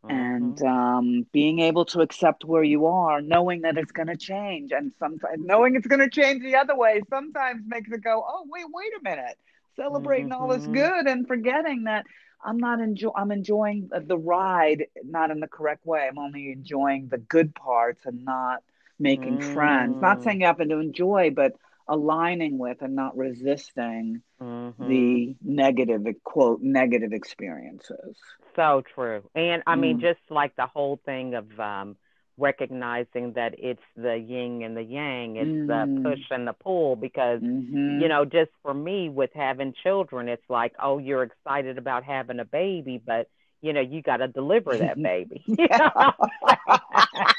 Mm-hmm. 0.06 0.16
And 0.16 0.62
um, 0.64 1.26
being 1.34 1.60
able 1.60 1.84
to 1.86 2.00
accept 2.00 2.46
where 2.46 2.64
you 2.64 2.86
are, 2.86 3.22
knowing 3.22 3.62
that 3.62 3.78
it's 3.78 3.92
going 3.92 4.08
to 4.08 4.16
change, 4.16 4.72
and 4.72 4.94
sometimes 4.98 5.44
knowing 5.44 5.76
it's 5.76 5.88
going 5.88 6.00
to 6.00 6.10
change 6.10 6.42
the 6.42 6.56
other 6.56 6.76
way, 6.76 7.02
sometimes 7.10 7.64
makes 7.68 7.92
it 7.92 8.02
go, 8.02 8.24
"Oh, 8.26 8.46
wait, 8.50 8.66
wait 8.72 8.92
a 8.98 9.04
minute! 9.04 9.38
celebrating 9.80 10.30
mm-hmm. 10.30 10.42
all 10.42 10.50
this 10.50 10.64
mm-hmm. 10.64 10.74
good 10.74 11.08
and 11.08 11.28
forgetting 11.28 11.86
that 11.86 12.06
I'm 12.44 12.58
not 12.58 12.80
enjoy 12.80 13.12
I'm 13.16 13.32
enjoying 13.32 13.90
the 13.92 14.18
ride 14.18 14.86
not 15.04 15.32
in 15.32 15.40
the 15.40 15.48
correct 15.48 15.86
way. 15.86 16.08
I'm 16.10 16.18
only 16.18 16.52
enjoying 16.52 17.08
the 17.10 17.18
good 17.18 17.54
parts 17.56 18.06
and 18.06 18.24
not 18.24 18.64
making 18.98 19.40
mm. 19.40 19.54
friends. 19.54 20.02
Not 20.02 20.20
mm. 20.20 20.24
saying 20.24 20.42
you 20.42 20.48
happen 20.48 20.70
to 20.70 20.80
enjoy, 20.80 21.32
but 21.36 21.54
aligning 21.90 22.58
with 22.58 22.82
and 22.82 22.96
not 22.96 23.18
resisting 23.18 24.22
mm-hmm. 24.42 24.88
the 24.88 25.36
negative 25.44 26.04
quote 26.24 26.62
negative 26.62 27.12
experiences. 27.12 28.18
So 28.56 28.84
true. 28.96 29.24
And 29.36 29.64
I 29.68 29.76
mean 29.76 29.98
mm. 29.98 30.02
just 30.02 30.20
like 30.30 30.56
the 30.56 30.68
whole 30.68 31.00
thing 31.06 31.34
of 31.34 31.60
um 31.60 31.96
recognizing 32.40 33.34
that 33.34 33.56
it's 33.58 33.84
the 33.96 34.16
yin 34.16 34.64
and 34.64 34.76
the 34.76 34.84
yang, 34.84 35.36
it's 35.36 35.50
mm. 35.50 35.68
the 35.68 36.10
push 36.10 36.24
and 36.32 36.48
the 36.48 36.54
pull. 36.54 36.96
Because, 36.96 37.42
mm-hmm. 37.42 38.00
you 38.02 38.08
know, 38.08 38.26
just 38.26 38.52
for 38.64 38.74
me 38.74 39.10
with 39.10 39.32
having 39.36 39.74
children, 39.84 40.30
it's 40.30 40.50
like, 40.50 40.74
oh, 40.82 40.98
you're 40.98 41.24
excited 41.24 41.78
about 41.78 42.04
having 42.04 42.40
a 42.40 42.46
baby, 42.46 43.02
but, 43.06 43.28
you 43.62 43.74
know, 43.74 43.82
you 43.82 44.02
got 44.02 44.18
to 44.18 44.28
deliver 44.28 44.76
that 44.78 45.02
baby. 45.04 45.44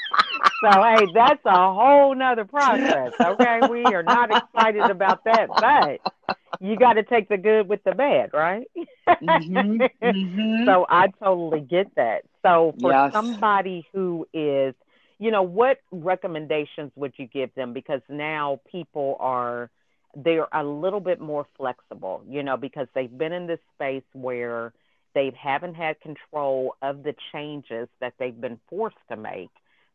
so, 0.63 0.83
hey, 0.83 1.07
that's 1.13 1.41
a 1.45 1.73
whole 1.73 2.15
nother 2.15 2.45
process. 2.45 3.13
Okay. 3.19 3.59
We 3.69 3.83
are 3.85 4.03
not 4.03 4.29
excited 4.35 4.89
about 4.89 5.23
that, 5.25 5.47
but 5.49 6.37
you 6.59 6.75
got 6.77 6.93
to 6.93 7.03
take 7.03 7.29
the 7.29 7.37
good 7.37 7.67
with 7.67 7.83
the 7.83 7.93
bad, 7.93 8.31
right? 8.33 8.67
mm-hmm. 9.07 9.81
Mm-hmm. 10.03 10.65
So 10.65 10.85
I 10.89 11.07
totally 11.23 11.61
get 11.61 11.93
that. 11.95 12.23
So 12.41 12.75
for 12.79 12.91
yes. 12.91 13.13
somebody 13.13 13.85
who 13.93 14.27
is 14.33 14.75
you 15.21 15.29
know, 15.29 15.43
what 15.43 15.77
recommendations 15.91 16.91
would 16.95 17.13
you 17.17 17.27
give 17.27 17.53
them? 17.53 17.73
Because 17.73 18.01
now 18.09 18.59
people 18.71 19.17
are 19.19 19.69
they're 20.15 20.47
a 20.51 20.63
little 20.63 20.99
bit 20.99 21.21
more 21.21 21.45
flexible, 21.57 22.23
you 22.27 22.41
know, 22.41 22.57
because 22.57 22.87
they've 22.95 23.15
been 23.15 23.31
in 23.31 23.45
this 23.45 23.59
space 23.75 24.03
where 24.13 24.73
they 25.13 25.31
haven't 25.39 25.75
had 25.75 26.01
control 26.01 26.75
of 26.81 27.03
the 27.03 27.13
changes 27.31 27.87
that 27.99 28.13
they've 28.17 28.41
been 28.41 28.59
forced 28.67 28.97
to 29.09 29.15
make. 29.15 29.51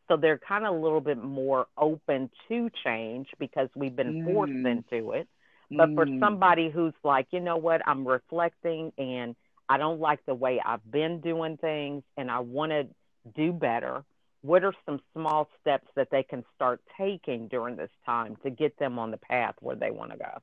So 0.08 0.16
they're 0.16 0.38
kind 0.38 0.64
of 0.64 0.74
a 0.74 0.78
little 0.78 1.00
bit 1.00 1.18
more 1.18 1.66
open 1.76 2.30
to 2.48 2.70
change 2.84 3.28
because 3.38 3.68
we've 3.74 3.96
been 3.96 4.22
mm. 4.22 4.32
forced 4.32 4.52
into 4.52 5.12
it. 5.12 5.28
But 5.70 5.88
mm. 5.90 5.94
for 5.96 6.06
somebody 6.20 6.70
who's 6.70 6.94
like, 7.02 7.26
you 7.30 7.40
know 7.40 7.56
what, 7.56 7.82
I'm 7.86 8.06
reflecting 8.06 8.92
and 8.98 9.34
I 9.68 9.78
don't 9.78 10.00
like 10.00 10.24
the 10.26 10.34
way 10.34 10.60
I've 10.64 10.88
been 10.88 11.20
doing 11.20 11.56
things 11.56 12.04
and 12.16 12.30
I 12.30 12.38
want 12.40 12.70
to 12.70 12.86
do 13.34 13.52
better 13.52 14.04
what 14.46 14.64
are 14.64 14.72
some 14.84 15.00
small 15.12 15.48
steps 15.60 15.88
that 15.96 16.08
they 16.10 16.22
can 16.22 16.44
start 16.54 16.80
taking 16.96 17.48
during 17.48 17.76
this 17.76 17.90
time 18.04 18.36
to 18.44 18.50
get 18.50 18.78
them 18.78 18.98
on 18.98 19.10
the 19.10 19.16
path 19.16 19.54
where 19.60 19.76
they 19.76 19.90
want 19.90 20.12
to 20.12 20.18
go? 20.18 20.38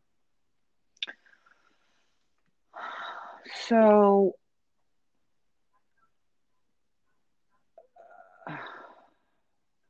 So, 3.67 4.35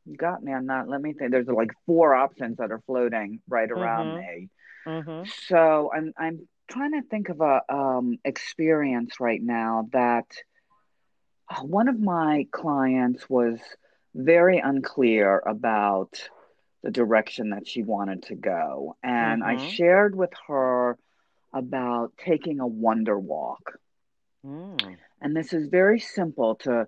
you 0.05 0.15
got 0.17 0.43
me 0.43 0.53
on 0.53 0.67
that. 0.67 0.88
Let 0.88 1.01
me 1.01 1.13
think. 1.13 1.31
There's 1.31 1.48
like 1.48 1.72
four 1.86 2.13
options 2.13 2.57
that 2.57 2.72
are 2.72 2.81
floating 2.86 3.41
right 3.48 3.69
around 3.69 4.07
mm-hmm. 4.07 4.17
me. 4.17 4.50
Mm-hmm. 4.86 5.29
So 5.48 5.91
I'm 5.95 6.13
I'm 6.17 6.48
trying 6.69 6.91
to 6.91 7.07
think 7.07 7.29
of 7.29 7.41
a 7.41 7.62
um, 7.74 8.17
experience 8.25 9.19
right 9.19 9.41
now 9.41 9.88
that 9.93 10.25
uh, 11.50 11.62
one 11.62 11.88
of 11.88 12.00
my 12.00 12.48
clients 12.51 13.29
was 13.29 13.60
very 14.15 14.60
unclear 14.60 15.41
about 15.45 16.29
the 16.83 16.91
direction 16.91 17.51
that 17.51 17.67
she 17.67 17.81
wanted 17.81 18.24
to 18.24 18.36
go. 18.36 18.98
And 19.01 19.41
mm-hmm. 19.41 19.60
I 19.60 19.69
shared 19.69 20.15
with 20.15 20.31
her 20.48 20.98
about 21.53 22.12
taking 22.17 22.60
a 22.60 22.67
wonder 22.67 23.17
walk. 23.17 23.79
Mm. 24.45 24.98
And 25.22 25.36
this 25.36 25.53
is 25.53 25.69
very 25.69 26.00
simple 26.00 26.55
to 26.55 26.88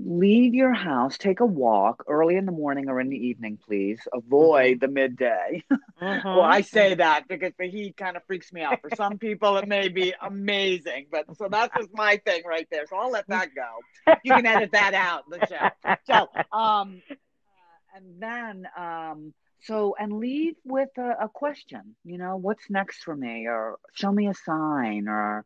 leave 0.00 0.54
your 0.54 0.72
house, 0.72 1.18
take 1.18 1.40
a 1.40 1.46
walk 1.46 2.04
early 2.08 2.36
in 2.36 2.46
the 2.46 2.52
morning 2.52 2.88
or 2.88 3.00
in 3.00 3.08
the 3.08 3.16
evening, 3.16 3.58
please. 3.66 4.00
Avoid 4.12 4.76
mm-hmm. 4.76 4.80
the 4.80 4.88
midday. 4.88 5.64
Mm-hmm. 5.98 6.28
well, 6.28 6.42
I 6.42 6.60
say 6.60 6.94
that 6.94 7.26
because 7.26 7.52
the 7.58 7.68
heat 7.68 7.96
kind 7.96 8.16
of 8.16 8.22
freaks 8.24 8.52
me 8.52 8.62
out. 8.62 8.80
For 8.80 8.90
some 8.94 9.18
people, 9.18 9.56
it 9.56 9.66
may 9.66 9.88
be 9.88 10.14
amazing, 10.22 11.06
but 11.10 11.24
so 11.36 11.48
that's 11.50 11.74
just 11.76 11.88
my 11.92 12.18
thing 12.24 12.42
right 12.46 12.68
there. 12.70 12.86
So 12.86 12.96
I'll 12.96 13.10
let 13.10 13.26
that 13.26 13.48
go. 13.52 14.14
You 14.22 14.34
can 14.34 14.46
edit 14.46 14.70
that 14.74 14.94
out, 14.94 15.24
Lachelle. 15.28 15.72
So, 16.06 16.28
um, 16.56 17.02
uh, 17.10 17.96
and 17.96 18.22
then, 18.22 18.68
um, 18.78 19.34
so 19.62 19.96
and 19.98 20.20
leave 20.20 20.54
with 20.64 20.90
a, 20.98 21.24
a 21.24 21.28
question. 21.28 21.96
You 22.04 22.18
know, 22.18 22.36
what's 22.36 22.70
next 22.70 23.02
for 23.02 23.16
me, 23.16 23.48
or 23.48 23.78
show 23.92 24.12
me 24.12 24.28
a 24.28 24.34
sign, 24.34 25.08
or 25.08 25.44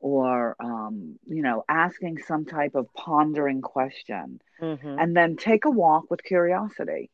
or 0.00 0.56
um, 0.58 1.18
you 1.26 1.42
know 1.42 1.62
asking 1.68 2.18
some 2.26 2.44
type 2.44 2.74
of 2.74 2.92
pondering 2.94 3.60
question 3.60 4.40
mm-hmm. 4.60 4.96
and 4.98 5.16
then 5.16 5.36
take 5.36 5.66
a 5.66 5.70
walk 5.70 6.10
with 6.10 6.24
curiosity 6.24 7.10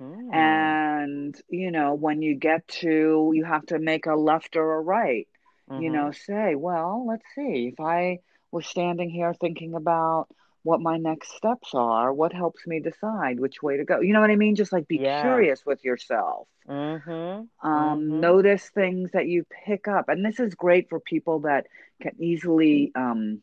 mm. 0.00 0.34
and 0.34 1.40
you 1.48 1.70
know 1.70 1.94
when 1.94 2.20
you 2.22 2.34
get 2.34 2.66
to 2.66 3.30
you 3.34 3.44
have 3.44 3.64
to 3.64 3.78
make 3.78 4.06
a 4.06 4.14
left 4.14 4.56
or 4.56 4.74
a 4.74 4.80
right 4.80 5.28
mm-hmm. 5.70 5.82
you 5.82 5.90
know 5.90 6.10
say 6.10 6.54
well 6.56 7.06
let's 7.06 7.24
see 7.34 7.72
if 7.72 7.80
i 7.80 8.18
was 8.50 8.66
standing 8.66 9.10
here 9.10 9.32
thinking 9.34 9.74
about 9.74 10.26
what 10.64 10.80
my 10.80 10.96
next 10.96 11.36
steps 11.36 11.70
are, 11.74 12.12
what 12.12 12.32
helps 12.32 12.66
me 12.66 12.80
decide 12.80 13.38
which 13.38 13.62
way 13.62 13.76
to 13.76 13.84
go. 13.84 14.00
You 14.00 14.14
know 14.14 14.20
what 14.20 14.30
I 14.30 14.36
mean? 14.36 14.56
Just 14.56 14.72
like 14.72 14.88
be 14.88 14.96
yeah. 14.96 15.22
curious 15.22 15.64
with 15.64 15.84
yourself. 15.84 16.48
Mm-hmm. 16.68 17.10
Um, 17.10 17.48
mm-hmm. 17.62 18.20
Notice 18.20 18.70
things 18.70 19.10
that 19.12 19.28
you 19.28 19.44
pick 19.66 19.86
up. 19.86 20.08
And 20.08 20.24
this 20.24 20.40
is 20.40 20.54
great 20.54 20.88
for 20.88 20.98
people 20.98 21.40
that 21.40 21.66
can 22.00 22.12
easily 22.18 22.92
um, 22.94 23.42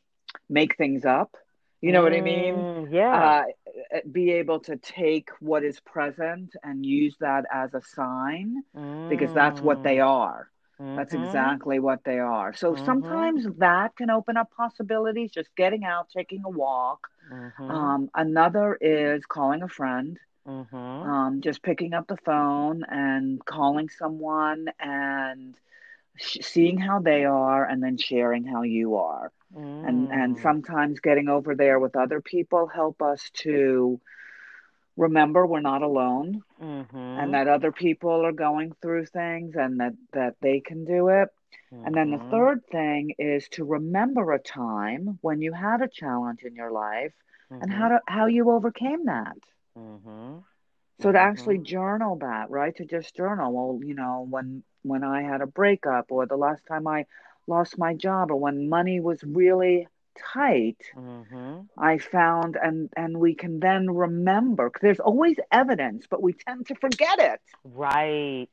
make 0.50 0.76
things 0.78 1.06
up. 1.06 1.38
You 1.80 1.92
know 1.92 2.02
mm, 2.02 2.04
what 2.04 2.14
I 2.14 2.22
mean? 2.22 2.56
Mm, 2.56 2.94
yeah. 2.94 3.44
Uh, 3.94 4.00
be 4.12 4.32
able 4.32 4.60
to 4.62 4.78
take 4.78 5.30
what 5.40 5.64
is 5.64 5.80
present 5.80 6.56
and 6.64 6.86
use 6.86 7.16
that 7.20 7.46
as 7.52 7.74
a 7.74 7.82
sign 7.82 8.64
mm. 8.76 9.10
because 9.10 9.34
that's 9.34 9.62
what 9.62 9.84
they 9.84 9.98
mm. 9.98 10.08
are. 10.08 10.50
Mm-hmm. 10.82 10.96
That's 10.96 11.14
exactly 11.14 11.80
what 11.80 12.04
they 12.04 12.18
are. 12.18 12.54
So 12.54 12.74
mm-hmm. 12.74 12.86
sometimes 12.86 13.46
that 13.58 13.96
can 13.96 14.10
open 14.10 14.36
up 14.36 14.50
possibilities, 14.58 15.32
just 15.32 15.56
getting 15.56 15.84
out, 15.84 16.10
taking 16.16 16.42
a 16.44 16.50
walk. 16.50 17.08
Mm-hmm. 17.32 17.72
Um, 17.72 18.10
another 18.16 18.78
is 18.82 19.26
calling 19.26 19.62
a 19.62 19.68
friend 19.68 20.18
Mm-hmm. 20.48 20.76
Um, 20.76 21.42
just 21.42 21.62
picking 21.62 21.94
up 21.94 22.08
the 22.08 22.18
phone 22.18 22.84
and 22.90 23.44
calling 23.46 23.90
someone 23.90 24.68
and 24.80 25.56
sh- 26.18 26.40
seeing 26.42 26.78
how 26.80 27.00
they 27.00 27.26
are 27.26 27.64
and 27.64 27.82
then 27.84 27.98
sharing 27.98 28.44
how 28.46 28.64
you 28.64 28.96
are. 28.96 29.32
Mm. 29.56 29.88
And 29.88 30.12
and 30.12 30.40
sometimes 30.40 31.00
getting 31.00 31.30
over 31.30 31.56
there 31.56 31.80
with 31.80 31.96
other 31.96 32.22
people 32.22 32.68
help 32.68 33.02
us 33.02 33.30
to 33.44 34.00
remember 34.98 35.46
we're 35.46 35.60
not 35.62 35.82
alone 35.82 36.44
Mm-hmm. 36.62 37.04
and 37.16 37.34
that 37.34 37.48
other 37.48 37.72
people 37.72 38.26
are 38.26 38.32
going 38.32 38.72
through 38.82 39.06
things 39.06 39.56
and 39.56 39.80
that 39.80 39.94
that 40.14 40.36
they 40.42 40.60
can 40.60 40.86
do 40.86 41.10
it. 41.10 41.30
And 41.84 41.96
then 41.96 42.12
the 42.12 42.20
Mhm. 42.20 42.30
third 42.30 42.66
thing 42.72 43.14
is 43.18 43.48
to 43.50 43.64
remember 43.66 44.32
a 44.32 44.40
time 44.40 45.18
when 45.22 45.42
you 45.42 45.54
had 45.54 45.82
a 45.82 45.88
challenge 45.88 46.44
in 46.44 46.56
your 46.56 46.72
life 46.72 47.14
and 47.60 47.72
how 47.72 47.90
to 47.90 48.00
how 48.08 48.26
you 48.28 48.50
overcame 48.52 49.06
that. 49.06 49.38
Mm-hmm. 49.78 50.40
So 51.00 51.12
to 51.12 51.20
actually 51.20 51.58
journal 51.60 52.18
that, 52.18 52.50
right? 52.50 52.76
To 52.76 52.86
just 52.86 53.16
journal. 53.16 53.52
Well, 53.54 53.84
you 53.84 53.94
know, 53.96 54.26
when 54.30 54.64
when 54.84 55.04
I 55.04 55.22
had 55.22 55.42
a 55.42 55.46
breakup 55.48 56.12
or 56.12 56.26
the 56.26 56.38
last 56.38 56.66
time 56.66 56.88
I 56.88 57.06
lost 57.48 57.78
my 57.78 57.94
job 57.94 58.32
or 58.32 58.36
when 58.38 58.70
money 58.70 59.00
was 59.00 59.24
really 59.24 59.88
tight, 60.34 60.78
Mm-hmm. 60.96 61.62
I 61.78 61.98
found 61.98 62.58
and 62.62 62.90
and 62.96 63.18
we 63.20 63.36
can 63.36 63.60
then 63.60 63.90
remember 63.90 64.72
there's 64.82 65.00
always 65.00 65.38
evidence, 65.52 66.06
but 66.10 66.22
we 66.22 66.34
tend 66.34 66.68
to 66.68 66.76
forget 66.76 67.20
it. 67.20 67.42
Right. 67.64 68.50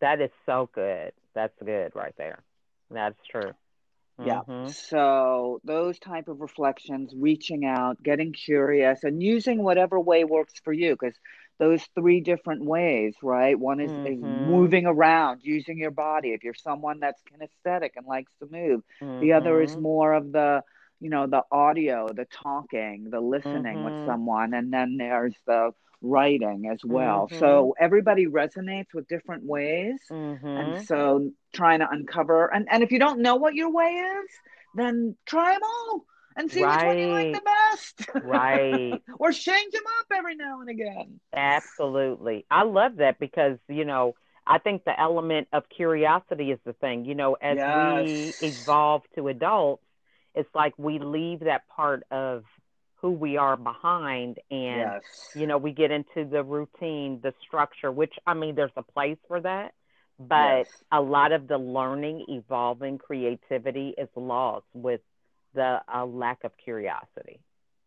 That 0.00 0.20
is 0.20 0.30
so 0.46 0.68
good. 0.72 1.12
That's 1.34 1.54
good 1.64 1.94
right 1.94 2.14
there. 2.16 2.42
That's 2.90 3.18
true. 3.30 3.52
Yeah. 4.18 4.42
Mhm. 4.48 4.68
So 4.68 5.60
those 5.64 5.98
type 5.98 6.28
of 6.28 6.40
reflections, 6.40 7.12
reaching 7.16 7.64
out, 7.64 8.02
getting 8.02 8.32
curious, 8.32 9.02
and 9.04 9.22
using 9.22 9.62
whatever 9.62 9.98
way 10.00 10.24
works 10.24 10.54
for 10.64 10.72
you, 10.72 10.96
because 10.98 11.16
those 11.58 11.82
three 11.94 12.20
different 12.20 12.64
ways, 12.64 13.14
right? 13.22 13.58
One 13.58 13.80
is, 13.80 13.92
is 14.04 14.18
Mhm. 14.20 14.46
moving 14.46 14.86
around, 14.86 15.40
using 15.42 15.78
your 15.78 15.90
body. 15.90 16.32
If 16.32 16.42
you're 16.44 16.54
someone 16.54 17.00
that's 17.00 17.22
kinesthetic 17.22 17.90
and 17.96 18.06
likes 18.06 18.32
to 18.40 18.46
move, 18.50 18.82
the 19.20 19.32
other 19.32 19.60
is 19.60 19.76
Mhm. 19.76 19.80
more 19.80 20.12
of 20.12 20.32
the, 20.32 20.62
you 21.02 21.10
know, 21.10 21.26
the 21.26 21.44
audio, 21.52 22.08
the 22.14 22.26
talking, 22.26 23.08
the 23.10 23.20
listening 23.20 23.82
with 23.82 23.94
Mhm. 23.94 24.04
someone, 24.04 24.54
and 24.54 24.72
then 24.72 24.96
there's 24.98 25.36
the 25.46 25.72
writing 26.02 26.68
as 26.72 26.80
well. 26.84 27.28
Mhm. 27.30 27.38
So 27.38 27.74
everybody 27.80 28.26
resonates 28.26 28.94
with 28.94 29.08
different 29.08 29.44
ways. 29.44 30.00
And 30.54 30.76
Mhm. 30.76 30.86
so 30.86 31.30
trying 31.54 31.80
to 31.80 31.88
uncover 31.90 32.46
and, 32.52 32.66
and 32.70 32.82
if 32.82 32.92
you 32.92 32.98
don't 32.98 33.20
know 33.22 33.36
what 33.36 33.54
your 33.54 33.70
way 33.72 33.90
is, 33.90 34.30
then 34.74 35.16
try 35.26 35.52
them 35.52 35.62
all 35.64 36.04
and 36.36 36.50
see 36.50 36.66
which 36.66 36.82
one 36.84 36.98
you 36.98 37.08
like 37.08 37.30
the 37.32 37.42
best. 37.44 38.08
Right. 38.20 39.02
or 39.18 39.32
change 39.32 39.72
them 39.72 39.82
up 40.00 40.06
every 40.16 40.36
now 40.36 40.60
and 40.60 40.70
again. 40.70 41.20
Absolutely. 41.34 42.46
I 42.50 42.62
love 42.64 42.96
that 42.96 43.18
because, 43.18 43.58
you 43.68 43.84
know, 43.84 44.14
I 44.46 44.58
think 44.58 44.84
the 44.84 44.98
element 44.98 45.48
of 45.52 45.68
curiosity 45.68 46.50
is 46.50 46.58
the 46.64 46.72
thing. 46.74 47.04
You 47.04 47.14
know, 47.14 47.34
as 47.34 47.58
Yes. 47.58 47.66
we 47.66 48.34
evolve 48.40 49.02
to 49.14 49.28
adults, 49.28 49.82
it's 50.34 50.48
like 50.54 50.74
we 50.78 50.98
leave 50.98 51.40
that 51.40 51.68
part 51.68 52.04
of 52.10 52.44
who 52.96 53.10
we 53.10 53.36
are 53.36 53.56
behind 53.56 54.38
and 54.50 54.92
yes. 54.92 55.32
you 55.34 55.46
know, 55.46 55.58
we 55.58 55.72
get 55.72 55.90
into 55.90 56.24
the 56.24 56.42
routine, 56.42 57.20
the 57.22 57.34
structure, 57.46 57.90
which 57.90 58.14
I 58.26 58.34
mean 58.34 58.54
there's 58.54 58.70
a 58.76 58.82
place 58.82 59.18
for 59.26 59.40
that, 59.40 59.74
but 60.18 60.58
Yes. 60.58 60.84
a 60.92 61.00
lot 61.00 61.32
of 61.32 61.48
the 61.48 61.58
learning, 61.58 62.26
evolving, 62.28 62.98
creativity 62.98 63.94
is 63.98 64.08
lost 64.14 64.66
with 64.72 65.00
the 65.54 65.80
uh, 65.92 66.06
lack 66.06 66.44
of 66.44 66.52
curiosity, 66.56 67.40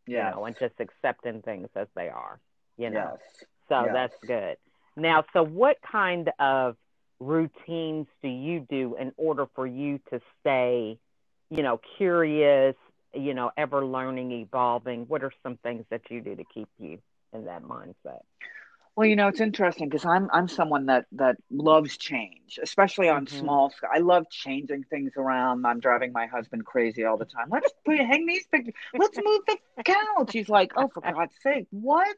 yes. 0.06 0.32
you 0.32 0.36
know, 0.36 0.46
and 0.46 0.56
just 0.60 0.76
accepting 0.80 1.42
things 1.42 1.70
as 1.76 1.88
they 1.96 2.10
are, 2.10 2.40
you 2.78 2.90
know. 2.90 3.18
Yes. 3.20 3.46
So 3.70 3.88
that's 3.92 4.16
good. 4.28 4.58
Now, 4.96 5.24
so 5.34 5.44
what 5.44 5.78
kind 5.82 6.30
of 6.40 6.76
routines 7.20 8.08
do 8.22 8.28
you 8.28 8.66
do 8.70 8.96
in 9.00 9.14
order 9.18 9.48
for 9.56 9.66
you 9.66 10.00
to 10.12 10.20
stay, 10.42 11.00
you 11.50 11.64
know, 11.64 11.80
curious, 11.98 12.76
you 13.14 13.34
know, 13.34 13.52
ever 13.58 13.86
learning, 13.86 14.32
evolving? 14.32 15.06
What 15.08 15.24
are 15.24 15.32
some 15.44 15.58
things 15.58 15.86
that 15.90 16.02
you 16.10 16.22
do 16.22 16.36
to 16.36 16.44
keep 16.54 16.70
you 16.80 17.00
in 17.34 17.46
that 17.46 17.64
mindset? 17.64 18.22
Well, 18.96 19.08
you 19.08 19.16
know, 19.18 19.28
it's 19.28 19.42
interesting 19.42 19.90
because 19.90 20.06
I'm 20.06 20.30
I'm 20.32 20.48
someone 20.48 20.86
that 20.86 21.06
that 21.14 21.36
loves 21.52 21.98
change, 21.98 22.60
especially 22.64 23.10
on 23.10 23.28
Mhm. 23.28 23.28
small 23.28 23.70
scale. 23.70 23.90
I 23.94 24.00
love 24.00 24.26
changing 24.30 24.84
things 24.86 25.12
around. 25.18 25.66
I'm 25.66 25.82
driving 25.82 26.14
my 26.14 26.28
husband 26.28 26.66
crazy 26.66 27.04
all 27.04 27.18
the 27.18 27.26
time. 27.26 27.48
Let's 27.52 27.74
put 27.86 27.98
hang 28.00 28.26
these 28.26 28.48
pictures. 28.48 28.74
Let's 28.98 29.18
move 29.18 29.42
the 29.48 29.58
couch. 29.84 30.32
He's 30.32 30.48
like, 30.48 30.72
"Oh, 30.78 30.90
for 30.94 31.02
God's 31.02 31.34
sake, 31.44 31.68
what?" 31.72 32.16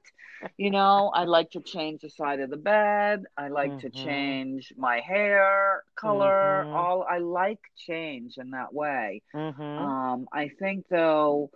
You 0.58 0.70
know, 0.70 1.10
I 1.16 1.24
like 1.26 1.52
to 1.52 1.62
change 1.62 2.02
the 2.02 2.10
side 2.12 2.40
of 2.42 2.52
the 2.52 2.58
bed. 2.58 3.24
I 3.38 3.48
like 3.48 3.76
to 3.80 3.90
Mhm. 3.90 3.90
change 3.90 4.72
my 4.78 5.00
hair 5.00 5.84
color. 5.96 6.68
Mhm. 6.68 6.72
All 6.72 7.04
I 7.10 7.18
like 7.20 7.60
change 7.76 8.38
in 8.38 8.52
that 8.52 8.72
way. 8.74 9.24
Mhm. 9.34 9.92
Um, 9.92 10.28
I 10.32 10.50
think 10.60 10.86
though, 10.90 11.52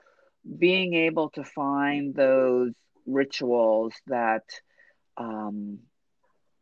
being 0.60 0.94
able 0.96 1.30
to 1.32 1.44
find 1.44 2.16
those 2.16 2.74
rituals 3.06 3.94
that 4.08 4.44
um, 5.18 5.80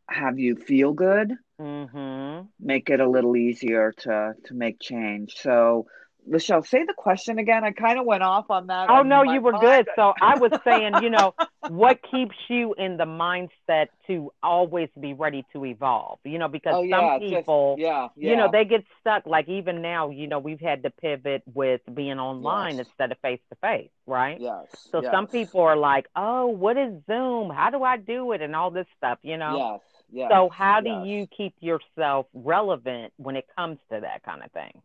have 0.09 0.39
you 0.39 0.55
feel 0.55 0.93
good 0.93 1.33
Mhm. 1.59 2.49
make 2.59 2.89
it 2.89 2.99
a 2.99 3.09
little 3.09 3.35
easier 3.35 3.91
to 3.91 4.33
to 4.45 4.53
make 4.53 4.79
change. 4.79 5.33
So, 5.37 5.85
Lachelle, 6.29 6.65
say 6.65 6.83
the 6.85 6.93
question 6.93 7.39
again. 7.39 7.63
I 7.63 7.71
kind 7.71 7.99
of 7.99 8.05
went 8.05 8.21
off 8.23 8.49
on 8.51 8.67
that. 8.67 8.89
Oh 8.89 9.01
no, 9.01 9.23
you 9.23 9.41
were 9.41 9.53
mind- 9.53 9.63
good. 9.63 9.87
So 9.95 10.13
I 10.21 10.37
was 10.37 10.51
saying, 10.63 10.93
you 11.01 11.09
know, 11.09 11.33
what 11.69 11.99
keeps 12.11 12.35
you 12.49 12.75
in 12.77 12.97
the 12.97 13.05
mindset 13.05 13.87
to 14.07 14.31
always 14.43 14.89
be 14.99 15.13
ready 15.13 15.43
to 15.53 15.65
evolve? 15.65 16.19
You 16.23 16.37
know, 16.37 16.47
because 16.47 16.75
oh 16.75 16.83
yeah, 16.83 16.99
some 16.99 17.21
just- 17.21 17.33
people 17.33 17.75
yeah, 17.79 18.09
yeah, 18.15 18.29
you 18.31 18.35
know 18.37 18.49
they 18.51 18.65
get 18.65 18.83
stuck 18.99 19.25
like 19.25 19.47
even 19.49 19.81
now 19.81 20.09
you 20.09 20.27
know 20.27 20.39
we've 20.39 20.59
had 20.59 20.83
to 20.83 20.89
pivot 20.89 21.41
with 21.53 21.81
being 21.93 22.19
online 22.19 22.77
Yes. 22.77 22.87
instead 22.87 23.11
of 23.11 23.17
face 23.19 23.39
to 23.49 23.55
face 23.55 23.89
right 24.05 24.37
yes. 24.39 24.65
so 24.91 25.01
some 25.01 25.27
people 25.27 25.61
are 25.61 25.75
like 25.77 26.07
oh 26.15 26.47
what 26.47 26.77
is 26.77 26.93
zoom 27.07 27.49
how 27.49 27.69
do 27.69 27.83
i 27.83 27.97
do 27.97 28.31
it 28.33 28.41
and 28.41 28.55
all 28.55 28.71
this 28.71 28.87
stuff 28.97 29.19
you 29.21 29.37
know 29.37 29.57
Yes, 29.57 30.03
yes. 30.11 30.31
so 30.31 30.49
how 30.49 30.81
do 30.81 31.07
you 31.07 31.27
keep 31.27 31.53
yourself 31.59 32.25
relevant 32.33 33.13
when 33.17 33.35
it 33.35 33.45
comes 33.55 33.77
to 33.91 33.99
that 34.01 34.23
kind 34.23 34.43
of 34.43 34.51
thing 34.51 34.81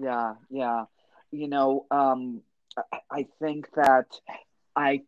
Yeah, 0.00 0.34
yeah. 0.50 0.84
You 1.30 1.48
know, 1.48 1.86
um, 1.90 2.42
I, 2.92 3.00
I 3.10 3.26
think 3.40 3.68
that 3.74 4.06
I 4.74 5.02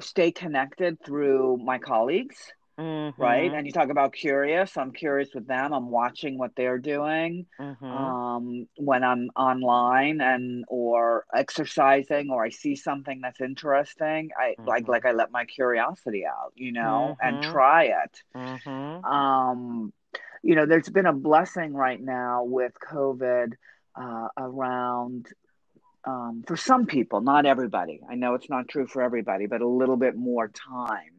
stay 0.00 0.30
connected 0.32 1.02
through 1.04 1.58
my 1.58 1.78
colleagues. 1.78 2.36
mm-hmm. 2.78 3.20
right? 3.20 3.50
And 3.54 3.66
you 3.66 3.72
talk 3.72 3.88
about 3.88 4.12
curious. 4.12 4.76
I'm 4.76 4.92
curious 4.92 5.30
with 5.34 5.46
them. 5.46 5.72
I'm 5.72 5.90
watching 5.90 6.36
what 6.36 6.50
they're 6.56 6.78
doing. 6.78 7.46
mm-hmm. 7.58 7.84
Um, 7.84 8.68
when 8.76 9.02
I'm 9.02 9.30
online 9.34 10.20
and 10.20 10.64
or 10.68 11.24
exercising 11.34 12.30
or 12.30 12.44
I 12.44 12.50
see 12.50 12.76
something 12.76 13.20
that's 13.22 13.40
interesting, 13.40 14.30
I 14.38 14.56
like 14.64 14.84
Mhm. 14.84 14.88
like 14.88 15.06
I 15.06 15.12
let 15.12 15.30
my 15.30 15.46
curiosity 15.46 16.26
out, 16.26 16.52
you 16.54 16.72
know, 16.72 17.16
and 17.22 17.38
Mhm. 17.38 17.50
try 17.50 17.84
it. 17.84 18.22
Mm-hmm. 18.34 19.04
Um, 19.06 19.92
you 20.42 20.54
know, 20.54 20.66
there's 20.66 20.90
been 20.90 21.06
a 21.06 21.12
blessing 21.14 21.72
right 21.74 22.00
now 22.00 22.44
with 22.44 22.74
COVID 22.92 23.54
uh, 23.96 24.28
around. 24.38 25.26
Um, 26.04 26.44
for 26.46 26.56
some 26.56 26.86
people, 26.86 27.20
not 27.20 27.46
everybody. 27.46 28.00
I 28.08 28.14
know 28.14 28.34
it's 28.34 28.48
not 28.48 28.68
true 28.68 28.86
for 28.86 29.02
everybody, 29.02 29.46
but 29.46 29.60
a 29.60 29.66
little 29.66 29.96
bit 29.96 30.14
more 30.14 30.46
time 30.48 31.12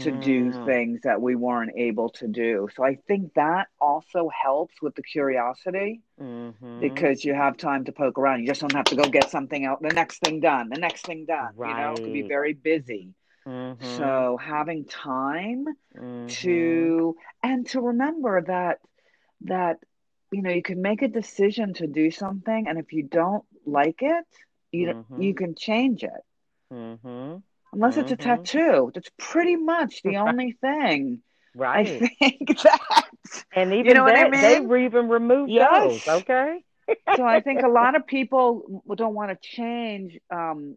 to 0.00 0.10
do 0.10 0.50
Mm. 0.52 0.66
things 0.66 1.00
that 1.04 1.22
we 1.22 1.34
weren't 1.34 1.72
able 1.74 2.10
to 2.10 2.28
do. 2.28 2.68
So 2.76 2.84
I 2.84 2.96
think 3.08 3.32
that 3.34 3.68
also 3.80 4.28
helps 4.28 4.82
with 4.82 4.94
the 4.96 5.02
curiosity 5.02 6.02
Mm-hmm. 6.20 6.80
because 6.80 7.24
you 7.24 7.32
have 7.32 7.56
time 7.56 7.86
to 7.86 7.92
poke 7.92 8.18
around. 8.18 8.40
You 8.40 8.48
just 8.48 8.60
don't 8.60 8.74
have 8.74 8.84
to 8.86 8.96
go 8.96 9.04
get 9.08 9.30
something 9.30 9.64
out, 9.64 9.80
the 9.80 9.88
next 9.94 10.18
thing 10.18 10.40
done, 10.40 10.68
the 10.68 10.78
next 10.78 11.06
thing 11.06 11.24
done. 11.24 11.54
You 11.58 11.64
know, 11.64 11.92
it 11.92 12.02
could 12.02 12.12
be 12.12 12.22
very 12.22 12.52
busy. 12.52 13.14
mm-hmm. 13.46 13.96
So 13.96 14.36
having 14.38 14.84
time 14.84 15.64
mm-hmm. 15.96 16.26
to 16.26 17.16
and 17.42 17.66
to 17.70 17.80
remember 17.80 18.42
that 18.42 18.80
that 19.42 19.78
you 20.32 20.42
know 20.42 20.50
you 20.50 20.62
can 20.62 20.82
make 20.82 21.02
a 21.02 21.08
decision 21.08 21.74
to 21.74 21.86
do 21.86 22.10
something 22.10 22.66
and 22.68 22.78
if 22.78 22.92
you 22.92 23.02
don't 23.04 23.44
like 23.66 24.02
it, 24.02 24.24
you 24.72 24.94
Mhm. 24.94 25.16
you 25.16 25.34
can 25.34 25.54
change 25.54 26.02
it. 26.04 26.22
mm-hmm. 26.72 27.36
Unless 27.72 27.96
it's 27.98 28.10
a 28.12 28.16
Mhm. 28.16 28.16
tattoo. 28.16 28.90
That's 28.94 29.10
pretty 29.18 29.56
much 29.56 30.02
the 30.02 30.16
only 30.18 30.52
thing. 30.52 31.22
right 31.54 31.74
I 31.74 31.84
think 31.84 32.58
that. 32.62 33.04
And 33.52 33.72
even 33.72 33.94
know 33.94 34.04
what 34.04 34.16
I 34.16 34.24
that, 34.24 34.40
they 34.40 34.58
mean? 34.58 34.60
re- 34.60 34.84
even 34.84 35.08
removed 35.08 35.54
Yes. 35.54 35.58
those. 35.58 36.06
Okay. 36.06 36.62
So 37.14 37.24
I 37.24 37.40
think 37.40 37.62
a 37.62 37.68
lot 37.68 37.96
of 37.96 38.06
people 38.06 38.82
don't 38.94 39.14
want 39.14 39.30
to 39.30 39.48
change. 39.56 40.18
Um, 40.30 40.76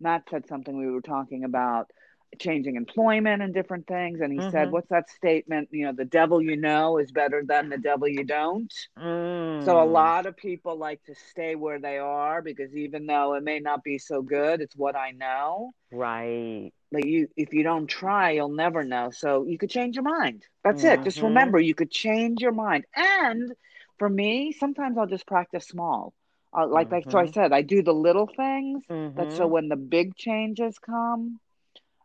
Matt 0.00 0.24
said 0.30 0.46
something 0.48 0.76
we 0.76 0.90
were 0.90 1.00
talking 1.02 1.44
about 1.44 1.90
changing 2.38 2.76
employment 2.76 3.42
and 3.42 3.52
different 3.52 3.86
things, 3.86 4.20
and 4.20 4.32
he 4.32 4.50
said, 4.50 4.68
Mhm. 4.68 4.72
"What's 4.72 4.88
that 4.88 5.10
statement? 5.10 5.68
You 5.72 5.86
know, 5.86 5.92
the 5.92 6.04
devil 6.04 6.40
you 6.40 6.56
know 6.56 6.98
is 6.98 7.10
better 7.12 7.42
than 7.44 7.68
the 7.68 7.78
devil 7.78 8.08
you 8.08 8.24
don't." 8.24 8.72
Mm. 8.98 9.64
So 9.64 9.82
a 9.82 9.84
lot 9.84 10.26
of 10.26 10.36
people 10.36 10.76
like 10.76 11.02
to 11.04 11.14
stay 11.14 11.54
where 11.54 11.78
they 11.78 11.98
are 11.98 12.42
because 12.42 12.74
even 12.74 13.06
though 13.06 13.34
it 13.34 13.42
may 13.42 13.60
not 13.60 13.82
be 13.82 13.98
so 13.98 14.22
good, 14.22 14.60
it's 14.60 14.76
what 14.76 14.96
I 14.96 15.10
know. 15.12 15.72
Right. 15.92 16.72
like 16.92 17.04
you 17.04 17.28
if 17.36 17.52
you 17.52 17.62
don't 17.62 17.86
try 17.86 18.32
you'll 18.32 18.48
never 18.48 18.84
know 18.84 19.10
so 19.10 19.44
you 19.44 19.58
could 19.58 19.70
change 19.70 19.96
your 19.96 20.04
mind 20.04 20.44
that's 20.62 20.82
mm-hmm. 20.82 21.00
it 21.00 21.04
just 21.04 21.16
mm-hmm. 21.18 21.26
remember 21.26 21.58
you 21.58 21.74
could 21.74 21.90
change 21.90 22.40
your 22.40 22.52
mind 22.52 22.84
and 22.94 23.52
for 23.98 24.08
me 24.08 24.52
sometimes 24.52 24.96
i'll 24.98 25.06
just 25.06 25.26
practice 25.26 25.66
small 25.66 26.12
uh, 26.56 26.66
like 26.66 26.86
mm-hmm. 26.86 26.96
like 26.96 27.10
so 27.10 27.18
i 27.18 27.24
mm-hmm. 27.24 27.32
said 27.32 27.52
i 27.52 27.62
do 27.62 27.82
the 27.82 27.92
little 27.92 28.26
things 28.26 28.82
mm-hmm. 28.88 29.16
that 29.16 29.32
so 29.32 29.44
mm-hmm. 29.44 29.52
when 29.52 29.68
the 29.68 29.76
big 29.76 30.14
changes 30.16 30.78
come 30.78 31.38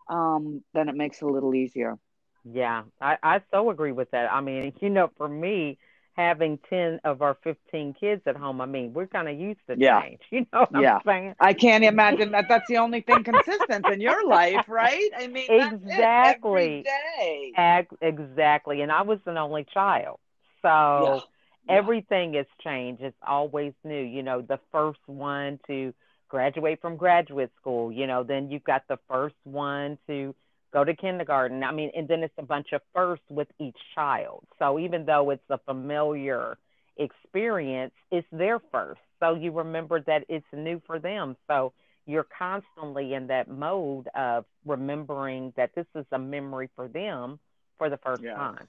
um 0.10 0.63
then 0.74 0.89
it 0.89 0.96
makes 0.96 1.22
it 1.22 1.26
a 1.26 1.30
little 1.30 1.54
easier 1.56 1.98
yeah 2.44 2.84
i 3.02 3.18
i 3.24 3.41
so 3.52 3.70
agree 3.70 3.91
with 3.91 4.10
that 4.12 4.32
i 4.32 4.41
mean 4.41 4.74
you 4.80 4.89
know 4.89 5.10
for 5.18 5.28
me 5.28 5.78
having 6.15 6.58
10 6.70 7.02
of 7.04 7.22
our 7.22 7.38
15 7.44 7.94
kids 8.00 8.22
at 8.26 8.36
home, 8.38 8.62
I 8.62 8.65
mean, 8.65 8.94
we're 8.94 9.08
kind 9.08 9.28
of 9.28 9.38
used 9.38 9.60
to 9.70 9.76
yeah. 9.78 10.02
change. 10.02 10.22
You 10.32 10.46
know 10.52 10.68
yeah. 10.82 10.96
I'm 10.96 11.02
saying? 11.06 11.36
I 11.39 11.54
can't 11.54 11.84
imagine 11.84 12.32
that 12.32 12.46
that's 12.50 12.68
the 12.68 12.78
only 12.78 13.02
thing 13.02 13.24
consistent 13.24 13.86
in 13.88 14.02
your 14.02 14.28
life, 14.28 14.65
right? 14.68 15.10
I 15.18 15.28
mean, 15.28 15.46
exactly. 15.50 16.84
day. 16.84 17.54
Ag- 17.56 17.88
exactly. 18.02 18.82
And 18.82 18.91
I 18.91 19.04
was 19.04 19.20
an 19.26 19.38
only 19.38 19.65
child. 19.74 20.20
So 20.62 21.22
yeah. 21.68 21.76
everything 21.78 22.34
has 22.34 22.48
changed. 22.63 23.02
It's 23.02 23.18
always 23.26 23.74
new. 23.84 24.02
You 24.02 24.24
know, 24.24 24.41
the 24.41 24.60
first 24.72 25.00
one 25.06 25.60
to 25.68 25.94
graduate 26.36 26.82
from 26.82 26.98
graduate 26.98 27.50
school, 27.62 27.89
you 27.93 28.06
know, 28.06 28.21
then 28.21 28.52
you've 28.52 28.65
got 28.65 28.84
the 28.89 29.00
first 29.10 29.36
one 29.45 29.98
to 30.06 30.36
go 30.74 30.84
to 30.84 30.93
kindergarten. 30.93 31.63
I 31.63 31.71
mean, 31.71 31.91
and 31.95 32.10
then 32.10 32.24
it's 32.24 32.34
a 32.38 32.43
bunch 32.43 32.74
of 32.74 32.82
firsts 32.93 33.24
with 33.30 33.48
each 33.58 33.78
child. 33.95 34.43
So 34.60 34.78
even 34.78 35.06
though 35.06 35.30
it's 35.30 35.50
a 35.50 35.58
familiar 35.60 36.58
experience, 36.98 37.93
it's 38.12 38.28
their 38.34 38.60
first. 38.69 39.00
So 39.21 39.36
you 39.36 39.54
remember 39.54 40.02
that 40.02 40.26
it's 40.28 40.45
new 40.52 40.82
for 40.86 41.00
them. 41.00 41.38
So 41.48 41.71
you're 42.06 42.28
constantly 42.38 43.13
in 43.13 43.28
that 43.28 43.50
mode 43.50 44.10
of 44.13 44.43
remembering 44.65 45.54
that 45.56 45.74
this 45.74 45.88
is 45.95 46.06
a 46.12 46.19
memory 46.19 46.69
for 46.76 46.89
them 46.89 47.39
for 47.78 47.89
the 47.89 47.98
first 47.98 48.24
yes. 48.24 48.36
time. 48.36 48.67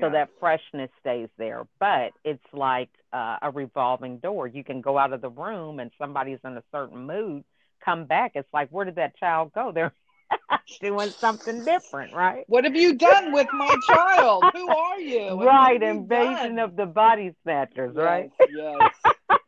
So 0.00 0.10
that 0.10 0.30
freshness 0.40 0.90
stays 1.00 1.28
there. 1.38 1.66
But 1.78 2.12
it's 2.24 2.44
like 2.52 2.90
uh, 3.12 3.36
a 3.42 3.50
revolving 3.50 4.18
door. 4.18 4.46
You 4.46 4.64
can 4.64 4.80
go 4.80 4.98
out 4.98 5.12
of 5.12 5.20
the 5.20 5.28
room 5.28 5.78
and 5.78 5.90
somebody's 5.98 6.40
in 6.44 6.56
a 6.56 6.62
certain 6.72 7.06
mood, 7.06 7.44
come 7.84 8.06
back. 8.06 8.32
It's 8.34 8.52
like, 8.52 8.70
where 8.70 8.84
did 8.84 8.96
that 8.96 9.16
child 9.16 9.52
go? 9.54 9.72
They're 9.72 9.92
doing 10.80 11.12
something 11.20 11.64
different, 11.64 12.12
right? 12.12 12.44
What 12.48 12.64
have 12.64 12.76
you 12.76 12.94
done 12.94 13.32
with 13.32 13.46
my 13.52 13.76
child? 13.88 14.44
Who 14.52 14.68
are 14.68 14.98
you? 14.98 15.36
What 15.36 15.46
right, 15.46 15.82
invasion 15.82 16.56
done? 16.56 16.58
of 16.58 16.76
the 16.76 16.86
body 16.86 17.34
snatchers, 17.42 17.94
yes, 17.96 18.04
right? 18.04 18.30
Yes. 18.50 18.92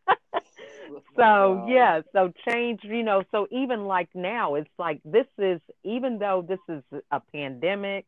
so 1.17 1.55
wow. 1.55 1.67
yeah, 1.69 2.01
so 2.13 2.33
change, 2.49 2.81
you 2.85 3.03
know, 3.03 3.23
so 3.33 3.47
even 3.51 3.87
like 3.87 4.09
now, 4.15 4.55
it's 4.55 4.71
like 4.79 5.01
this 5.05 5.27
is 5.39 5.61
even 5.85 6.19
though 6.19 6.45
this 6.47 6.61
is 6.69 6.83
a 7.11 7.21
pandemic, 7.33 8.07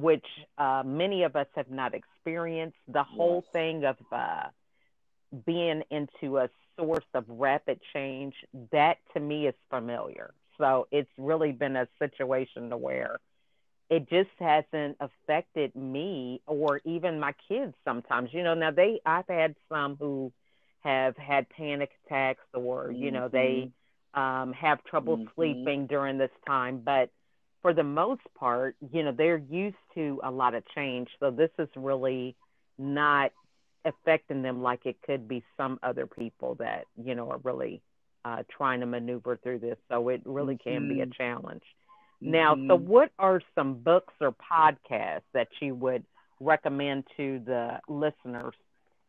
which 0.00 0.26
uh, 0.58 0.82
many 0.84 1.24
of 1.24 1.34
us 1.34 1.46
have 1.56 1.70
not 1.70 1.92
experienced, 1.94 2.76
the 2.86 3.02
whole 3.02 3.42
yes. 3.44 3.52
thing 3.52 3.84
of 3.84 3.96
uh, 4.12 4.44
being 5.44 5.82
into 5.90 6.38
a 6.38 6.48
source 6.76 7.04
of 7.14 7.24
rapid 7.28 7.80
change, 7.92 8.34
that 8.70 8.98
to 9.14 9.20
me 9.20 9.46
is 9.46 9.54
familiar. 9.70 10.32
So 10.56 10.86
it's 10.90 11.10
really 11.18 11.52
been 11.52 11.76
a 11.76 11.88
situation 11.98 12.70
to 12.70 12.76
where 12.76 13.18
it 13.90 14.08
just 14.08 14.30
hasn't 14.38 14.96
affected 15.00 15.74
me 15.74 16.42
or 16.46 16.80
even 16.84 17.18
my 17.18 17.34
kids 17.48 17.74
sometimes. 17.84 18.30
You 18.32 18.42
know, 18.44 18.54
now 18.54 18.70
they 18.70 19.00
I've 19.04 19.28
had 19.28 19.56
some 19.68 19.96
who 19.98 20.32
have 20.80 21.16
had 21.16 21.48
panic 21.50 21.90
attacks 22.06 22.44
or, 22.54 22.92
you 22.92 23.10
know, 23.10 23.28
they 23.28 23.72
mm-hmm. 24.14 24.20
um, 24.20 24.52
have 24.52 24.84
trouble 24.84 25.16
mm-hmm. 25.16 25.28
sleeping 25.34 25.86
during 25.86 26.18
this 26.18 26.30
time, 26.46 26.82
but 26.84 27.10
for 27.62 27.74
the 27.74 27.84
most 27.84 28.22
part, 28.38 28.76
you 28.92 29.02
know, 29.02 29.12
they're 29.12 29.42
used 29.50 29.76
to 29.94 30.20
a 30.22 30.30
lot 30.30 30.54
of 30.54 30.62
change. 30.74 31.08
So 31.20 31.30
this 31.30 31.50
is 31.58 31.68
really 31.76 32.36
not 32.78 33.32
affecting 33.84 34.42
them 34.42 34.62
like 34.62 34.86
it 34.86 34.96
could 35.04 35.28
be 35.28 35.42
some 35.56 35.78
other 35.82 36.06
people 36.06 36.54
that, 36.56 36.84
you 37.02 37.14
know, 37.14 37.30
are 37.30 37.40
really 37.42 37.82
uh, 38.24 38.42
trying 38.54 38.80
to 38.80 38.86
maneuver 38.86 39.38
through 39.42 39.60
this. 39.60 39.76
So 39.88 40.08
it 40.08 40.22
really 40.24 40.56
can 40.56 40.82
mm-hmm. 40.82 40.94
be 40.94 41.00
a 41.00 41.06
mm-hmm. 41.06 41.12
challenge. 41.12 41.62
Mm-hmm. 42.22 42.32
Now, 42.32 42.56
so 42.68 42.76
what 42.76 43.10
are 43.18 43.40
some 43.54 43.74
books 43.74 44.14
or 44.20 44.32
podcasts 44.32 45.22
that 45.34 45.48
you 45.60 45.74
would 45.74 46.04
recommend 46.40 47.04
to 47.16 47.40
the 47.44 47.80
listeners 47.88 48.54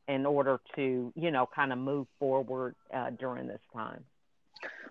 in 0.07 0.25
order 0.25 0.59
to, 0.75 1.13
you 1.15 1.31
know, 1.31 1.47
kind 1.53 1.71
of 1.71 1.77
move 1.77 2.07
forward 2.17 2.75
uh, 2.93 3.11
during 3.11 3.47
this 3.47 3.61
time? 3.73 4.03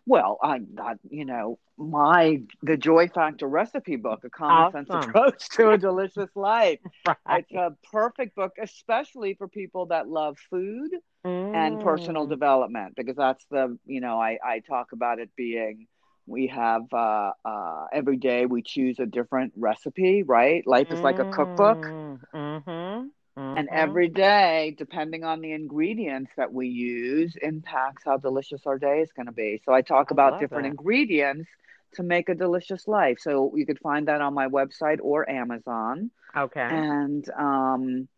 Well, 0.06 0.38
I, 0.42 0.60
I, 0.78 0.94
you 1.10 1.26
know, 1.26 1.58
my 1.76 2.42
the 2.62 2.76
Joy 2.76 3.08
Factor 3.08 3.46
recipe 3.46 3.96
book, 3.96 4.24
a 4.24 4.30
common 4.30 4.86
awesome. 4.86 4.86
sense 4.86 5.04
approach 5.06 5.48
to 5.50 5.70
a 5.70 5.78
delicious 5.78 6.30
life. 6.34 6.78
right. 7.06 7.16
It's 7.28 7.52
a 7.52 7.76
perfect 7.92 8.34
book, 8.34 8.52
especially 8.60 9.34
for 9.34 9.48
people 9.48 9.86
that 9.86 10.08
love 10.08 10.38
food 10.50 10.92
mm. 11.26 11.54
and 11.54 11.80
personal 11.82 12.26
mm. 12.26 12.30
development, 12.30 12.94
because 12.96 13.16
that's 13.16 13.44
the, 13.50 13.78
you 13.84 14.00
know, 14.00 14.18
I 14.18 14.38
I 14.42 14.60
talk 14.60 14.92
about 14.92 15.18
it 15.18 15.30
being 15.36 15.86
we 16.28 16.46
have 16.48 16.82
uh, 16.92 17.32
uh, 17.44 17.86
every 17.92 18.18
day 18.18 18.46
we 18.46 18.62
choose 18.62 18.98
a 18.98 19.06
different 19.06 19.52
recipe, 19.56 20.22
right? 20.22 20.64
Life 20.66 20.90
is 20.90 21.00
like 21.00 21.18
a 21.18 21.30
cookbook. 21.30 21.78
Mm, 21.78 22.20
mm-hmm. 22.34 23.06
Mm-hmm. 23.38 23.58
And 23.58 23.68
every 23.70 24.08
day, 24.08 24.74
depending 24.76 25.22
on 25.22 25.40
the 25.40 25.52
ingredients 25.52 26.32
that 26.36 26.52
we 26.52 26.66
use, 26.66 27.36
impacts 27.40 28.02
how 28.04 28.16
delicious 28.16 28.62
our 28.66 28.78
day 28.78 29.00
is 29.00 29.12
going 29.12 29.26
to 29.26 29.32
be. 29.32 29.60
So 29.64 29.72
I 29.72 29.82
talk 29.82 30.08
I 30.10 30.14
about 30.14 30.40
different 30.40 30.64
that. 30.64 30.70
ingredients 30.70 31.48
to 31.94 32.02
make 32.02 32.28
a 32.28 32.34
delicious 32.34 32.88
life. 32.88 33.18
So 33.20 33.52
you 33.54 33.64
could 33.64 33.78
find 33.78 34.08
that 34.08 34.20
on 34.20 34.34
my 34.34 34.48
website 34.48 34.98
or 35.00 35.28
Amazon. 35.30 36.10
Okay. 36.36 36.60
And 36.60 37.28
um, 37.30 38.08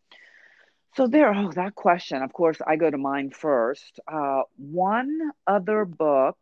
so 0.95 1.05
there, 1.05 1.31
oh, 1.33 1.51
that 1.51 1.75
question. 1.75 2.23
Of 2.23 2.33
course, 2.33 2.57
I 2.65 2.75
go 2.75 2.89
to 2.89 2.97
mine 2.97 3.29
first. 3.29 3.99
Uh, 4.11 4.41
one 4.57 5.19
other 5.45 5.85
book 5.85 6.37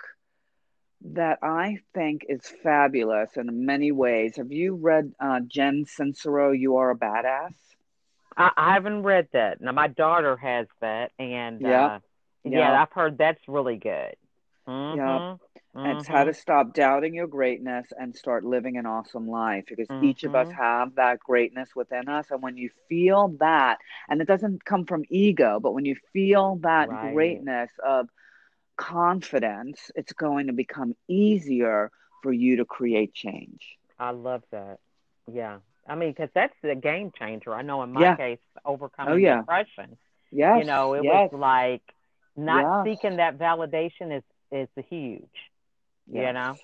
that 1.02 1.39
I 1.44 1.80
think 1.94 2.26
is 2.30 2.42
fabulous 2.63 3.36
in 3.36 3.65
many 3.65 3.92
ways. 3.92 4.38
Have 4.38 4.54
you 4.54 4.76
read 4.76 5.12
uh, 5.20 5.42
Jen 5.46 5.86
Sincero, 5.86 6.58
You 6.58 6.78
Are 6.78 6.92
a 6.92 6.96
Badass? 6.96 7.56
I, 8.39 8.52
I 8.58 8.73
haven't 8.73 9.04
read 9.04 9.28
that. 9.34 9.62
Now 9.62 9.73
my 9.73 9.88
daughter 9.88 10.38
has 10.38 10.67
that, 10.82 11.12
and 11.19 11.62
yeah, 11.62 11.86
uh, 11.86 11.99
yeah, 12.43 12.60
yeah, 12.60 12.82
I've 12.82 12.91
heard 12.91 13.17
that's 13.17 13.47
really 13.47 13.78
good. 13.78 14.15
Mm-hmm. 14.67 14.97
Yeah. 14.97 15.36
Mm-hmm. 15.75 15.99
It's 15.99 16.08
how 16.08 16.23
to 16.23 16.34
stop 16.34 16.73
doubting 16.73 17.13
your 17.13 17.28
greatness 17.28 17.86
and 17.97 18.15
start 18.15 18.43
living 18.43 18.78
an 18.78 18.88
awesome 18.88 19.28
life 19.28 19.65
because 19.67 19.88
mm-hmm. 19.88 20.06
each 20.06 20.23
of 20.23 20.34
us 20.34 20.47
mm-hmm. 20.47 20.58
have 20.58 20.95
that 20.95 21.19
greatness 21.19 21.69
within 21.75 22.10
us. 22.10 22.25
And 22.32 22.41
when 22.41 22.58
you 22.58 22.71
feel 22.88 23.36
that, 23.39 23.78
and 24.10 24.19
it 24.19 24.28
doesn't 24.28 24.65
come 24.65 24.86
from 24.86 25.04
ego, 25.10 25.60
but 25.62 25.73
when 25.73 25.86
you 25.86 25.95
feel 26.12 26.56
that 26.63 26.89
right. 26.89 27.13
greatness 27.13 27.69
of 27.86 28.10
confidence, 28.78 29.91
it's 29.95 30.13
going 30.13 30.47
to 30.47 30.54
become 30.54 30.95
easier 31.08 31.91
for 32.23 32.34
you 32.34 32.58
to 32.58 32.65
create 32.65 33.13
change. 33.13 33.78
I 33.99 34.12
love 34.12 34.43
that. 34.52 34.80
Yeah. 35.32 35.60
I 35.88 35.96
mean, 35.96 36.12
because 36.12 36.30
that's 36.34 36.54
the 36.62 36.76
game 36.76 37.12
changer. 37.18 37.54
I 37.54 37.62
know 37.62 37.84
in 37.84 37.94
my 37.94 38.02
yeah. 38.02 38.15
case, 38.15 38.39
overcoming 38.65 39.13
oh, 39.13 39.18
yeah. 39.18 39.38
depression. 39.38 39.98
Yes. 40.32 40.60
You 40.60 40.65
know, 40.65 40.94
it 40.94 41.04
yes. 41.04 41.30
was 41.32 41.39
like 41.39 41.82
not 42.36 42.86
yes. 42.86 42.98
seeking 42.98 43.18
that 43.18 43.38
validation 43.38 44.18
is 44.18 44.24
is 44.52 44.86
huge. 44.89 45.24
Yes. 46.08 46.28
You 46.28 46.34
know. 46.34 46.56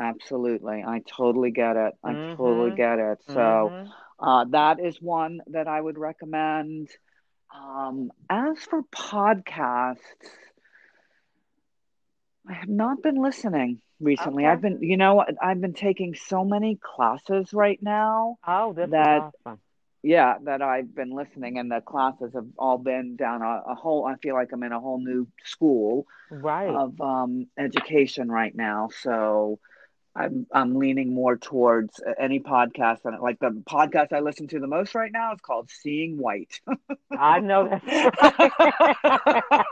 Absolutely, 0.00 0.84
I 0.86 1.02
totally 1.16 1.50
get 1.50 1.76
it. 1.76 1.94
I 2.04 2.12
mm-hmm. 2.12 2.36
totally 2.36 2.76
get 2.76 3.00
it. 3.00 3.18
So, 3.26 3.34
mm-hmm. 3.34 3.88
uh, 4.24 4.44
that 4.46 4.78
is 4.78 5.00
one 5.02 5.40
that 5.48 5.66
I 5.66 5.80
would 5.80 5.98
recommend. 5.98 6.88
Um, 7.52 8.12
as 8.30 8.58
for 8.58 8.82
podcasts, 8.94 9.98
I 12.48 12.54
have 12.54 12.68
not 12.68 13.02
been 13.02 13.20
listening 13.20 13.80
recently. 14.00 14.44
Okay. 14.44 14.52
I've 14.52 14.62
been, 14.62 14.82
you 14.82 14.96
know, 14.96 15.24
I've 15.42 15.60
been 15.60 15.74
taking 15.74 16.14
so 16.14 16.44
many 16.44 16.78
classes 16.82 17.52
right 17.52 17.78
now. 17.82 18.38
Oh, 18.46 18.72
this 18.72 18.90
that, 18.90 19.30
awesome. 19.46 19.60
Yeah, 20.02 20.36
that 20.44 20.62
I've 20.62 20.94
been 20.94 21.10
listening, 21.10 21.58
and 21.58 21.70
the 21.70 21.80
classes 21.80 22.32
have 22.34 22.46
all 22.56 22.78
been 22.78 23.16
down 23.16 23.42
a, 23.42 23.62
a 23.68 23.74
whole. 23.74 24.06
I 24.06 24.16
feel 24.16 24.34
like 24.34 24.50
I'm 24.52 24.62
in 24.62 24.72
a 24.72 24.80
whole 24.80 25.00
new 25.00 25.26
school 25.44 26.06
right. 26.30 26.68
of 26.68 26.98
um, 27.00 27.48
education 27.58 28.30
right 28.30 28.54
now. 28.54 28.88
So 29.02 29.58
I'm 30.14 30.46
I'm 30.52 30.74
leaning 30.74 31.14
more 31.14 31.36
towards 31.36 32.00
uh, 32.00 32.12
any 32.18 32.40
podcast 32.40 33.04
and 33.04 33.20
like 33.20 33.38
the 33.38 33.50
podcast 33.50 34.12
I 34.12 34.20
listen 34.20 34.48
to 34.48 34.58
the 34.58 34.66
most 34.66 34.94
right 34.94 35.12
now 35.12 35.32
is 35.32 35.40
called 35.40 35.70
Seeing 35.70 36.18
White. 36.18 36.60
I 37.16 37.40
know 37.40 37.68
that. 37.68 37.82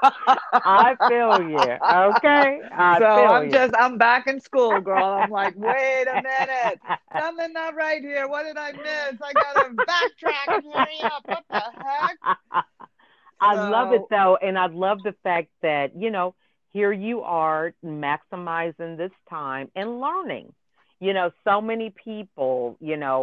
I 0.52 0.96
feel 1.08 1.48
you. 1.48 1.58
Okay. 1.58 2.60
I 2.72 2.98
so 2.98 3.06
I'm 3.06 3.46
you. 3.46 3.50
just 3.50 3.74
I'm 3.78 3.98
back 3.98 4.26
in 4.26 4.40
school, 4.40 4.80
girl. 4.80 5.04
I'm 5.04 5.30
like, 5.30 5.54
wait 5.56 6.06
a 6.08 6.22
minute, 6.22 6.80
something 7.18 7.52
not 7.52 7.74
right 7.74 8.02
here. 8.02 8.28
What 8.28 8.44
did 8.44 8.56
I 8.56 8.72
miss? 8.72 9.20
I 9.22 9.32
gotta 9.32 9.70
backtrack 9.70 10.56
and 10.56 10.64
hurry 10.72 11.00
up. 11.02 11.22
What 11.26 11.44
the 11.50 11.60
heck? 11.60 12.16
I 13.40 13.54
so... 13.54 13.70
love 13.70 13.92
it 13.92 14.02
though, 14.10 14.36
and 14.36 14.58
I 14.58 14.66
love 14.66 15.02
the 15.02 15.14
fact 15.22 15.48
that 15.62 15.96
you 15.96 16.10
know 16.10 16.34
here 16.76 16.92
you 17.08 17.16
are 17.22 17.64
maximizing 17.84 18.92
this 19.02 19.16
time 19.28 19.66
and 19.80 19.88
learning. 20.06 20.48
you 21.00 21.12
know, 21.12 21.30
so 21.44 21.60
many 21.60 21.88
people, 22.08 22.76
you 22.80 22.96
know, 22.96 23.18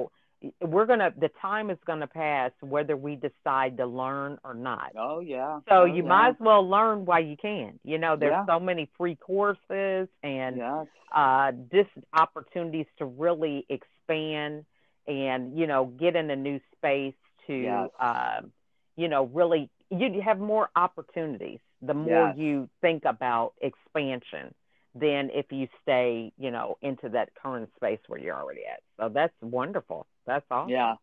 we're 0.62 0.86
going 0.86 1.00
to, 1.00 1.12
the 1.26 1.32
time 1.42 1.70
is 1.70 1.78
going 1.89 2.00
to 2.02 2.08
pass 2.08 2.52
whether 2.74 2.96
we 2.98 3.13
decide 3.16 3.78
to 3.78 3.86
learn 3.86 4.38
or 4.44 4.54
not. 4.54 4.92
Oh, 4.98 5.20
yeah. 5.36 5.60
So 5.70 5.76
oh, 5.76 5.86
you 5.86 6.04
yeah. 6.04 6.10
might 6.13 6.30
as 6.30 6.36
well 6.39 6.63
learn 6.78 7.06
while 7.10 7.24
you 7.32 7.38
can. 7.38 7.80
You 7.84 7.98
know, 7.98 8.16
there's 8.16 8.32
Yeah. 8.39 8.46
so 8.52 8.60
many 8.60 8.89
free 8.98 9.16
courses 9.16 10.08
and 10.22 10.58
Yes. 10.58 10.86
uh, 11.22 11.52
just 11.72 11.89
opportunities 12.13 12.89
to 13.00 13.06
really 13.06 13.66
expand 13.70 14.66
and 15.08 15.42
you 15.60 15.68
know 15.72 15.82
get 16.04 16.16
in 16.16 16.30
a 16.30 16.36
new 16.36 16.60
space 16.76 17.20
to 17.48 17.54
Yes. 17.54 17.89
um, 18.00 18.52
you 18.96 19.08
know 19.13 19.24
really 19.39 19.70
you 19.89 20.22
have 20.30 20.39
more 20.39 20.70
opportunities 20.76 21.60
the 21.84 21.93
more 21.93 22.28
Yes. 22.28 22.38
you 22.38 22.69
think 22.82 23.04
about 23.06 23.54
expansion 23.62 24.54
than 24.96 25.30
if 25.34 25.52
you 25.52 25.67
stay 25.84 26.32
you 26.38 26.52
know 26.52 26.78
into 26.82 27.10
that 27.10 27.30
current 27.41 27.69
space 27.76 28.00
where 28.08 28.19
you're 28.19 28.36
already 28.38 28.62
at 28.72 28.82
so 29.00 29.10
that's 29.10 29.34
wonderful 29.41 30.08
that's 30.26 30.46
awesome 30.52 30.74
Yeah. 30.74 30.96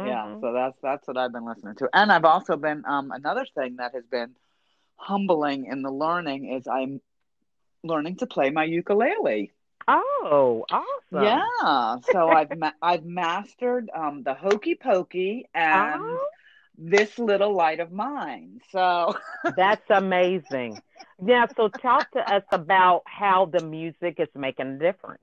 Yeah. 0.00 0.28
Mhm. 0.28 0.40
So 0.40 0.52
that's 0.52 0.78
that's 0.82 1.06
what 1.08 1.16
I've 1.18 1.32
been 1.32 1.46
listening 1.46 1.76
to. 1.76 1.88
And 1.92 2.12
I've 2.12 2.24
also 2.24 2.56
been 2.56 2.84
um 2.86 3.10
another 3.12 3.46
thing 3.54 3.76
that 3.76 3.94
has 3.94 4.04
been 4.06 4.36
humbling 4.96 5.66
in 5.66 5.82
the 5.82 5.90
learning 5.92 6.52
is 6.52 6.66
I'm 6.68 7.00
learning 7.84 8.16
to 8.18 8.26
play 8.26 8.50
my 8.50 8.64
ukulele. 8.64 9.52
oh 9.88 10.64
awesome 10.70 11.50
Yeah. 11.50 11.98
So 12.12 12.30
I've 12.30 12.52
ma- 12.52 12.78
I've 12.82 13.04
mastered 13.04 13.90
um 13.94 14.22
the 14.22 14.34
hokey 14.34 14.74
pokey 14.74 15.48
and 15.54 16.02
Oh, 16.02 16.28
this 16.80 17.18
little 17.18 17.54
light 17.54 17.80
of 17.80 17.92
mine. 17.92 18.60
So 18.70 19.14
That's 19.48 19.88
amazing. 19.90 20.80
Yeah, 21.24 21.46
so 21.56 21.68
talk 21.68 22.10
to 22.12 22.20
us 22.20 22.44
about 22.52 23.02
how 23.06 23.46
the 23.46 23.60
music 23.60 24.20
is 24.20 24.28
making 24.34 24.66
a 24.68 24.78
difference. 24.78 25.22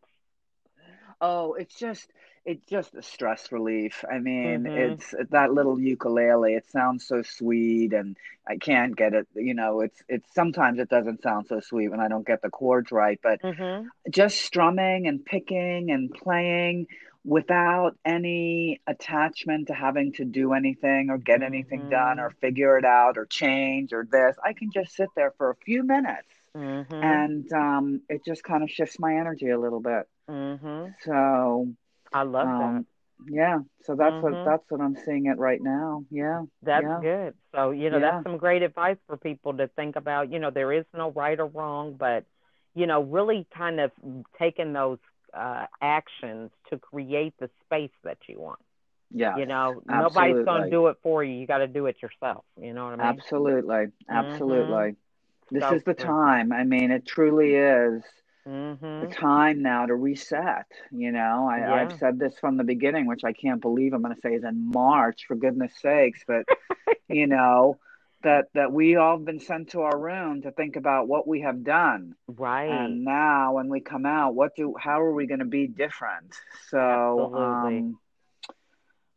Oh, 1.22 1.54
it's 1.54 1.78
just 1.78 2.12
it's 2.46 2.66
just 2.66 2.96
a 2.96 3.02
stress 3.02 3.52
relief. 3.52 4.04
I 4.12 4.20
mean, 4.20 4.68
Mhm. 4.68 4.74
it's 4.74 5.14
that 5.32 5.54
little 5.54 5.80
ukulele. 5.80 6.54
It 6.56 6.66
sounds 6.68 7.06
so 7.08 7.22
sweet, 7.24 7.94
and 7.94 8.18
I 8.48 8.58
can't 8.58 8.96
get 8.96 9.14
it. 9.14 9.28
You 9.36 9.54
know, 9.54 9.82
it's 9.82 10.02
it's 10.08 10.34
sometimes 10.34 10.80
it 10.80 10.90
doesn't 10.90 11.22
sound 11.22 11.48
so 11.48 11.60
sweet 11.60 11.90
when 11.90 12.00
I 12.02 12.08
don't 12.08 12.28
get 12.28 12.42
the 12.42 12.50
chords 12.50 12.92
right. 12.92 13.20
But 13.22 13.42
Mm-hmm. 13.44 13.90
just 14.10 14.38
strumming 14.42 15.08
and 15.08 15.26
picking 15.26 15.92
and 15.92 16.12
playing 16.14 16.88
without 17.28 17.92
any 18.06 18.80
attachment 18.88 19.68
to 19.68 19.74
having 19.74 20.14
to 20.14 20.24
do 20.24 20.54
anything 20.54 21.10
or 21.10 21.18
get 21.18 21.44
anything 21.44 21.90
done 21.90 22.20
or 22.20 22.30
figure 22.42 22.78
it 22.78 22.86
out 22.86 23.18
or 23.18 23.26
change 23.26 23.92
or 23.92 24.08
this. 24.10 24.38
I 24.44 24.54
can 24.54 24.72
just 24.72 24.96
sit 24.96 25.10
there 25.16 25.34
for 25.38 25.50
a 25.52 25.56
few 25.66 25.84
minutes, 25.84 26.28
Mm-hmm. 26.56 26.94
and 26.96 27.54
um, 27.54 28.02
it 28.10 28.26
just 28.26 28.44
kind 28.44 28.64
of 28.64 28.72
shifts 28.72 28.98
my 28.98 29.12
energy 29.18 29.50
a 29.50 29.60
little 29.60 29.80
bit. 29.80 30.08
mm-hmm. 30.28 30.86
So 31.06 31.68
I 32.12 32.24
love 32.24 32.48
um, 32.48 32.88
yeah, 33.30 33.60
so 33.84 33.96
that's 33.96 34.22
what 34.24 34.34
that's 34.46 34.64
what 34.70 34.82
I'm 34.82 34.96
seeing 35.06 35.26
it 35.28 35.38
right 35.38 35.62
now. 35.62 36.04
Yeah. 36.10 36.44
That's 36.64 36.86
yeah. 36.86 37.00
good. 37.02 37.34
So, 37.54 37.72
you 37.72 37.90
know, 37.90 37.98
Yeah. 37.98 38.12
that's 38.12 38.24
some 38.24 38.38
great 38.38 38.64
advice 38.64 38.98
for 39.08 39.18
people 39.18 39.58
to 39.58 39.68
think 39.68 39.96
about. 39.98 40.32
You 40.32 40.40
know, 40.40 40.50
there 40.52 40.72
is 40.72 40.86
no 40.96 41.12
right 41.12 41.40
or 41.40 41.48
wrong, 41.48 41.96
but, 41.96 42.26
you 42.74 42.88
know, 42.88 43.02
really 43.02 43.46
kind 43.56 43.80
of 43.80 43.92
taking 44.40 44.74
those 44.74 45.00
uh, 45.38 45.68
actions 45.82 46.52
to 46.70 46.78
create 46.80 47.34
the 47.40 47.50
space 47.66 47.92
that 48.04 48.18
you 48.28 48.40
want. 48.40 48.60
yeah, 49.12 49.40
You 49.40 49.46
know, 49.46 49.82
nobody's 49.86 50.38
going 50.46 50.64
to 50.64 50.70
do 50.70 50.88
it 50.88 50.98
for 51.04 51.24
you. 51.24 51.34
You 51.34 51.48
got 51.48 51.60
to 51.60 51.68
do 51.68 51.86
it 51.88 51.98
yourself. 52.02 52.46
You 52.62 52.74
know 52.74 52.86
what 52.86 52.94
I 52.94 52.98
mean? 52.98 53.24
absolutely, 53.26 53.88
absolutely. 54.10 54.96
This 55.52 55.64
So 55.64 55.72
is 55.72 55.84
the 55.84 55.94
time. 55.94 56.52
I 56.52 56.64
mean, 56.64 56.92
it 56.92 57.06
truly 57.06 57.56
is 57.56 58.04
Mm-hmm. 58.48 59.02
the 59.02 59.08
time 59.08 59.62
now 59.62 59.86
to 59.86 59.96
reset. 59.96 60.66
You 60.92 61.12
know, 61.12 61.48
I, 61.52 61.60
Yeah. 61.60 61.82
I've 61.82 61.92
said 61.94 62.20
this 62.20 62.38
from 62.40 62.58
the 62.58 62.64
beginning, 62.64 63.06
which 63.08 63.24
I 63.24 63.34
can't 63.34 63.62
believe 63.62 63.94
I'm 63.94 64.02
going 64.02 64.16
to 64.16 64.22
say 64.22 64.34
is 64.34 64.44
in 64.44 64.72
March, 64.72 65.26
for 65.28 65.36
goodness 65.36 65.74
sakes. 65.82 66.24
But 66.28 66.46
you 67.10 67.28
know, 67.28 67.80
that 68.24 68.46
that 68.54 68.72
we 68.72 68.96
all 68.96 69.18
have 69.18 69.26
been 69.26 69.40
sent 69.40 69.70
to 69.72 69.82
our 69.82 69.98
room 69.98 70.42
to 70.42 70.52
think 70.52 70.76
about 70.76 71.08
what 71.08 71.28
we 71.28 71.42
have 71.42 71.64
done. 71.64 72.16
Right. 72.28 72.98
and 72.98 73.04
now 73.04 73.54
when 73.54 73.70
we 73.70 73.80
come 73.82 74.06
out 74.06 74.36
what 74.36 74.56
do 74.56 74.76
how 74.80 75.02
are 75.02 75.14
we 75.14 75.28
going 75.28 75.40
to 75.40 75.46
be 75.46 75.68
different 75.68 76.34
so 76.70 77.30
um 77.34 77.98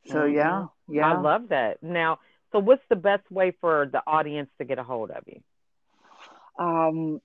so 0.05 0.25
Mhm. 0.25 0.25
yeah 0.25 0.67
yeah 0.89 1.07
I 1.07 1.13
love 1.15 1.49
that. 1.49 1.83
Now, 1.83 2.19
so 2.53 2.59
what's 2.59 2.85
the 2.89 2.97
best 2.97 3.31
way 3.31 3.53
for 3.61 3.89
the 3.93 4.03
audience 4.07 4.51
to 4.59 4.65
get 4.65 4.79
a 4.79 4.85
hold 4.85 5.11
of 5.11 5.25
you? 5.27 5.41
um 6.59 7.21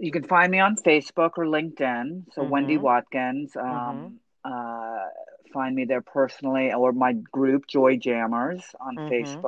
you 0.00 0.10
can 0.10 0.22
find 0.24 0.50
me 0.50 0.58
on 0.60 0.76
facebook 0.76 1.32
or 1.36 1.44
linkedin 1.46 2.24
so 2.32 2.42
wendy 2.42 2.76
Mhm. 2.76 2.78
watkins 2.78 3.56
um 3.56 4.18
uh 4.44 5.06
find 5.52 5.74
me 5.74 5.84
there 5.84 6.02
personally 6.02 6.72
or 6.72 6.92
my 6.92 7.12
group 7.12 7.66
joy 7.68 7.96
jammers 7.96 8.62
on 8.80 8.98
Mhm. 8.98 9.46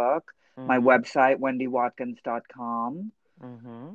Facebook 0.57 0.67
my 0.67 0.79
website 0.79 1.39
wendywatkins.com 1.39 3.13
Mm-hmm. 3.43 3.89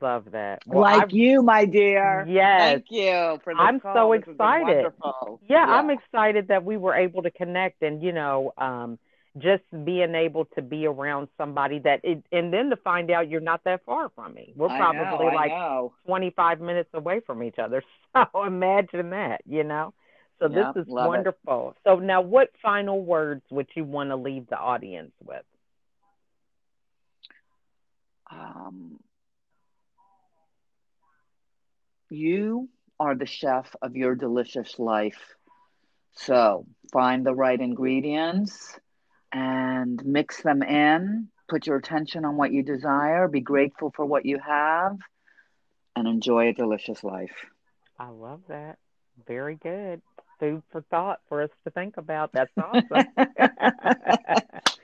love 0.00 0.30
that. 0.32 0.60
Well, 0.66 0.80
like 0.82 1.02
I've- 1.04 1.16
you, 1.16 1.42
my 1.42 1.64
dear. 1.64 2.24
Yes. 2.28 2.60
Thank 2.60 2.90
you 2.90 3.40
for 3.44 3.54
this 3.54 3.60
I'm 3.60 3.80
call. 3.80 3.94
so 3.94 4.12
This 4.12 4.28
excited. 4.28 4.66
wonderful. 4.76 5.40
Yeah, 5.48 5.64
I'm 5.66 5.90
excited 5.90 6.48
that 6.48 6.64
we 6.64 6.76
were 6.76 6.94
able 6.94 7.22
to 7.22 7.30
connect 7.30 7.82
and, 7.82 8.02
you 8.02 8.12
know, 8.12 8.52
um, 8.58 8.98
just 9.36 9.62
being 9.84 10.14
able 10.16 10.46
to 10.46 10.62
be 10.62 10.86
around 10.86 11.28
somebody 11.38 11.78
that, 11.80 12.00
it, 12.02 12.24
and 12.32 12.52
then 12.52 12.70
to 12.70 12.76
find 12.76 13.10
out 13.10 13.28
you're 13.28 13.40
not 13.40 13.62
that 13.64 13.84
far 13.84 14.08
from 14.08 14.34
me. 14.34 14.52
We're 14.56 14.66
probably 14.68 15.26
know, 15.26 15.32
like 15.34 15.50
know. 15.52 15.92
25 16.06 16.60
minutes 16.60 16.90
away 16.94 17.20
from 17.20 17.42
each 17.42 17.58
other. 17.58 17.82
So 18.32 18.44
imagine 18.44 19.10
that, 19.10 19.42
you 19.46 19.62
know? 19.62 19.92
So 20.40 20.48
Yeah, 20.48 20.72
this 20.74 20.82
is 20.82 20.88
love 20.88 21.04
it. 21.04 21.08
wonderful. 21.08 21.76
So 21.84 21.96
now, 21.96 22.20
what 22.20 22.50
final 22.62 23.00
words 23.00 23.42
would 23.50 23.68
you 23.74 23.84
want 23.84 24.10
to 24.10 24.16
leave 24.16 24.48
the 24.48 24.58
audience 24.58 25.12
with? 25.22 25.44
Um, 28.30 28.98
you 32.10 32.68
are 33.00 33.14
the 33.14 33.26
chef 33.26 33.74
of 33.82 33.96
your 33.96 34.14
delicious 34.14 34.78
life. 34.78 35.34
So 36.12 36.66
find 36.92 37.24
the 37.24 37.34
right 37.34 37.60
ingredients 37.60 38.78
and 39.32 40.04
mix 40.04 40.42
them 40.42 40.62
in. 40.62 41.28
Put 41.48 41.66
your 41.66 41.76
attention 41.76 42.24
on 42.24 42.36
what 42.36 42.52
you 42.52 42.62
desire. 42.62 43.28
Be 43.28 43.40
grateful 43.40 43.92
for 43.94 44.04
what 44.04 44.26
you 44.26 44.38
have 44.44 44.96
and 45.96 46.06
enjoy 46.06 46.48
a 46.48 46.52
delicious 46.52 47.02
life. 47.02 47.34
I 47.98 48.08
love 48.08 48.42
that. 48.48 48.78
Very 49.26 49.56
good. 49.56 50.02
Food 50.38 50.62
for 50.70 50.82
thought 50.82 51.20
for 51.28 51.42
us 51.42 51.50
to 51.64 51.70
think 51.70 51.96
about. 51.96 52.32
That's 52.32 52.52
awesome. 52.56 53.06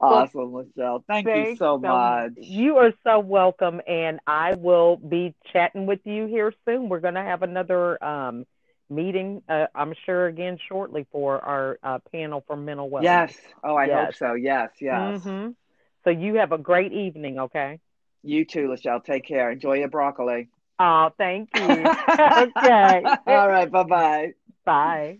awesome, 0.00 0.52
Lachelle. 0.52 1.04
Thank 1.06 1.34
you 1.34 1.44
Thanks 1.44 1.58
so 1.58 1.78
much. 1.78 2.32
You 2.36 2.76
are 2.78 2.92
so 3.04 3.18
welcome, 3.20 3.80
and 3.86 4.20
I 4.26 4.54
will 4.54 4.96
be 4.96 5.34
chatting 5.52 5.86
with 5.86 6.00
you 6.04 6.26
here 6.26 6.52
soon. 6.64 6.88
We're 6.88 7.00
going 7.00 7.14
to 7.14 7.22
have 7.22 7.42
another 7.42 8.02
um, 8.02 8.46
meeting, 8.88 9.42
uh, 9.48 9.66
I'm 9.74 9.94
sure, 10.06 10.26
again 10.26 10.58
shortly 10.68 11.06
for 11.12 11.38
our 11.44 11.78
uh, 11.82 11.98
panel 12.12 12.44
for 12.46 12.56
mental 12.56 12.88
wellness. 12.90 13.04
Yes. 13.04 13.36
Oh, 13.62 13.76
I 13.76 13.88
hope 13.88 14.14
so. 14.14 14.34
Yes, 14.34 14.70
yes. 14.80 15.18
hmm 15.24 15.48
So 16.04 16.10
you 16.10 16.34
have 16.36 16.52
a 16.52 16.58
great 16.58 16.92
evening, 16.92 17.38
okay? 17.38 17.80
You 18.22 18.44
too, 18.44 18.68
Lachelle. 18.68 19.02
Take 19.04 19.24
care. 19.24 19.50
Enjoy 19.50 19.74
your 19.74 19.88
broccoli. 19.88 20.48
Oh, 20.78 21.10
thank 21.18 21.50
you. 21.54 21.90
okay. 22.20 23.10
All 23.26 23.48
right. 23.48 23.70
Bye 23.70 23.84
bye 23.84 24.34
bye. 24.64 25.18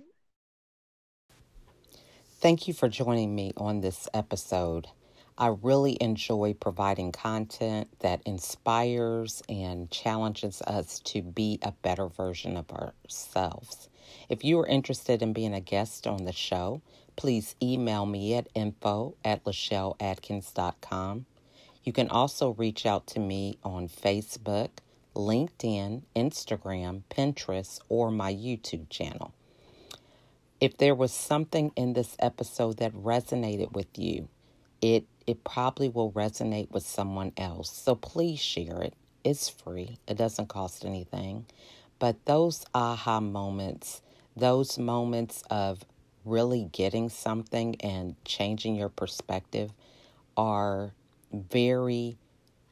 Thank 2.48 2.66
you 2.66 2.72
for 2.72 2.88
joining 2.88 3.34
me 3.34 3.52
on 3.58 3.82
this 3.82 4.08
episode. 4.14 4.86
I 5.36 5.48
really 5.48 5.98
enjoy 6.00 6.54
providing 6.54 7.12
content 7.12 7.88
that 7.98 8.22
inspires 8.24 9.42
and 9.50 9.90
challenges 9.90 10.62
us 10.62 10.98
to 11.00 11.20
be 11.20 11.58
a 11.60 11.72
better 11.72 12.06
version 12.08 12.56
of 12.56 12.70
ourselves. 12.70 13.90
If 14.30 14.44
you 14.44 14.58
are 14.60 14.66
interested 14.66 15.20
in 15.20 15.34
being 15.34 15.52
a 15.52 15.60
guest 15.60 16.06
on 16.06 16.24
the 16.24 16.32
show, 16.32 16.80
please 17.16 17.54
email 17.62 18.06
me 18.06 18.34
at 18.34 18.48
info 18.54 19.14
at 19.22 19.44
lachelleatkins.com. 19.44 21.26
You 21.84 21.92
can 21.92 22.08
also 22.08 22.54
reach 22.54 22.86
out 22.86 23.06
to 23.08 23.20
me 23.20 23.58
on 23.62 23.90
Facebook, 23.90 24.70
LinkedIn, 25.14 26.00
Instagram, 26.16 27.02
Pinterest, 27.10 27.78
or 27.90 28.10
my 28.10 28.32
YouTube 28.32 28.88
channel. 28.88 29.34
If 30.60 30.78
there 30.78 30.94
was 30.94 31.12
something 31.12 31.72
in 31.76 31.92
this 31.92 32.16
episode 32.18 32.78
that 32.78 32.92
resonated 32.94 33.72
with 33.72 33.98
you, 33.98 34.28
it 34.82 35.06
it 35.26 35.44
probably 35.44 35.88
will 35.88 36.12
resonate 36.12 36.70
with 36.70 36.84
someone 36.86 37.32
else. 37.36 37.70
So 37.70 37.94
please 37.94 38.40
share 38.40 38.82
it. 38.82 38.94
it. 39.24 39.30
is 39.30 39.48
free, 39.48 39.98
it 40.08 40.16
doesn't 40.16 40.48
cost 40.48 40.84
anything. 40.84 41.46
But 41.98 42.24
those 42.24 42.64
aha 42.74 43.20
moments, 43.20 44.02
those 44.36 44.78
moments 44.78 45.42
of 45.50 45.84
really 46.24 46.68
getting 46.72 47.08
something 47.08 47.76
and 47.80 48.16
changing 48.24 48.76
your 48.76 48.88
perspective 48.88 49.72
are 50.36 50.92
very, 51.32 52.16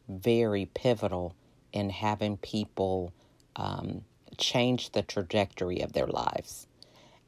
very 0.09 0.67
pivotal 0.75 1.35
in 1.73 1.91
having 1.91 2.37
people 2.39 3.13
um, 3.57 4.05
change 4.39 4.93
the 4.93 5.03
trajectory 5.03 5.81
of 5.81 5.93
their 5.93 6.07
lives. 6.07 6.67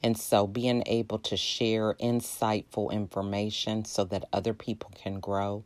And 0.02 0.16
so 0.16 0.46
being 0.46 0.82
able 0.86 1.18
to 1.20 1.36
share 1.36 1.94
insightful 1.94 2.92
information 2.92 3.84
so 3.84 4.04
that 4.04 4.28
other 4.32 4.54
people 4.54 4.90
can 4.94 5.20
grow 5.20 5.64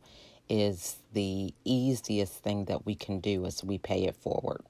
is 0.49 0.97
the 1.13 1.53
easiest 1.63 2.43
thing 2.43 2.65
that 2.65 2.85
we 2.85 2.95
can 2.95 3.19
do 3.19 3.45
as 3.45 3.63
we 3.63 3.77
pay 3.77 4.05
it 4.05 4.15
forward. 4.15 4.61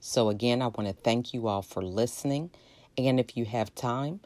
So, 0.00 0.30
again, 0.30 0.62
I 0.62 0.68
want 0.68 0.88
to 0.88 0.94
thank 0.94 1.34
you 1.34 1.46
all 1.46 1.60
for 1.60 1.82
listening. 1.82 2.50
And 2.96 3.20
if 3.20 3.36
you 3.36 3.44
have 3.44 3.74
time, 3.74 4.20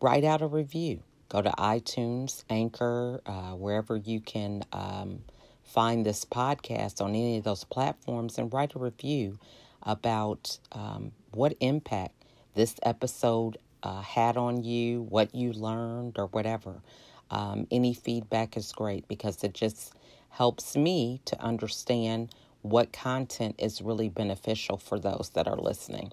write 0.00 0.24
out 0.24 0.42
a 0.42 0.46
review. 0.46 1.02
Go 1.28 1.40
to 1.40 1.50
iTunes, 1.50 2.42
Anchor, 2.50 3.20
uh, 3.24 3.52
wherever 3.52 3.96
you 3.96 4.20
can 4.20 4.64
um, 4.72 5.20
find 5.62 6.04
this 6.04 6.24
podcast 6.24 7.00
on 7.00 7.10
any 7.10 7.38
of 7.38 7.44
those 7.44 7.62
platforms 7.62 8.38
and 8.38 8.52
write 8.52 8.74
a 8.74 8.80
review 8.80 9.38
about 9.84 10.58
um, 10.72 11.12
what 11.30 11.54
impact 11.60 12.19
this 12.54 12.76
episode 12.82 13.58
uh, 13.82 14.02
had 14.02 14.36
on 14.36 14.62
you, 14.62 15.02
what 15.02 15.34
you 15.34 15.52
learned, 15.52 16.18
or 16.18 16.26
whatever. 16.26 16.82
Um, 17.30 17.66
any 17.70 17.94
feedback 17.94 18.56
is 18.56 18.72
great 18.72 19.06
because 19.08 19.42
it 19.44 19.54
just 19.54 19.94
helps 20.30 20.76
me 20.76 21.20
to 21.26 21.40
understand 21.40 22.30
what 22.62 22.92
content 22.92 23.54
is 23.58 23.80
really 23.80 24.08
beneficial 24.08 24.76
for 24.76 24.98
those 24.98 25.30
that 25.34 25.48
are 25.48 25.56
listening. 25.56 26.12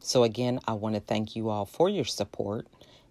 So, 0.00 0.22
again, 0.22 0.60
I 0.66 0.72
want 0.74 0.96
to 0.96 1.00
thank 1.00 1.36
you 1.36 1.48
all 1.48 1.64
for 1.64 1.88
your 1.88 2.04
support 2.04 2.66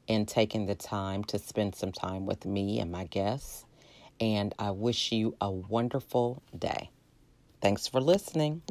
and 0.07 0.27
taking 0.27 0.65
the 0.65 0.75
time 0.75 1.23
to 1.25 1.39
spend 1.39 1.75
some 1.75 1.91
time 1.91 2.25
with 2.25 2.45
me 2.45 2.79
and 2.79 2.91
my 2.91 3.05
guests. 3.05 3.65
And 4.19 4.53
I 4.59 4.71
wish 4.71 5.11
you 5.11 5.35
a 5.41 5.49
wonderful 5.49 6.43
day. 6.57 6.89
Thanks 7.61 7.87
for 7.87 8.01
listening. 8.01 8.61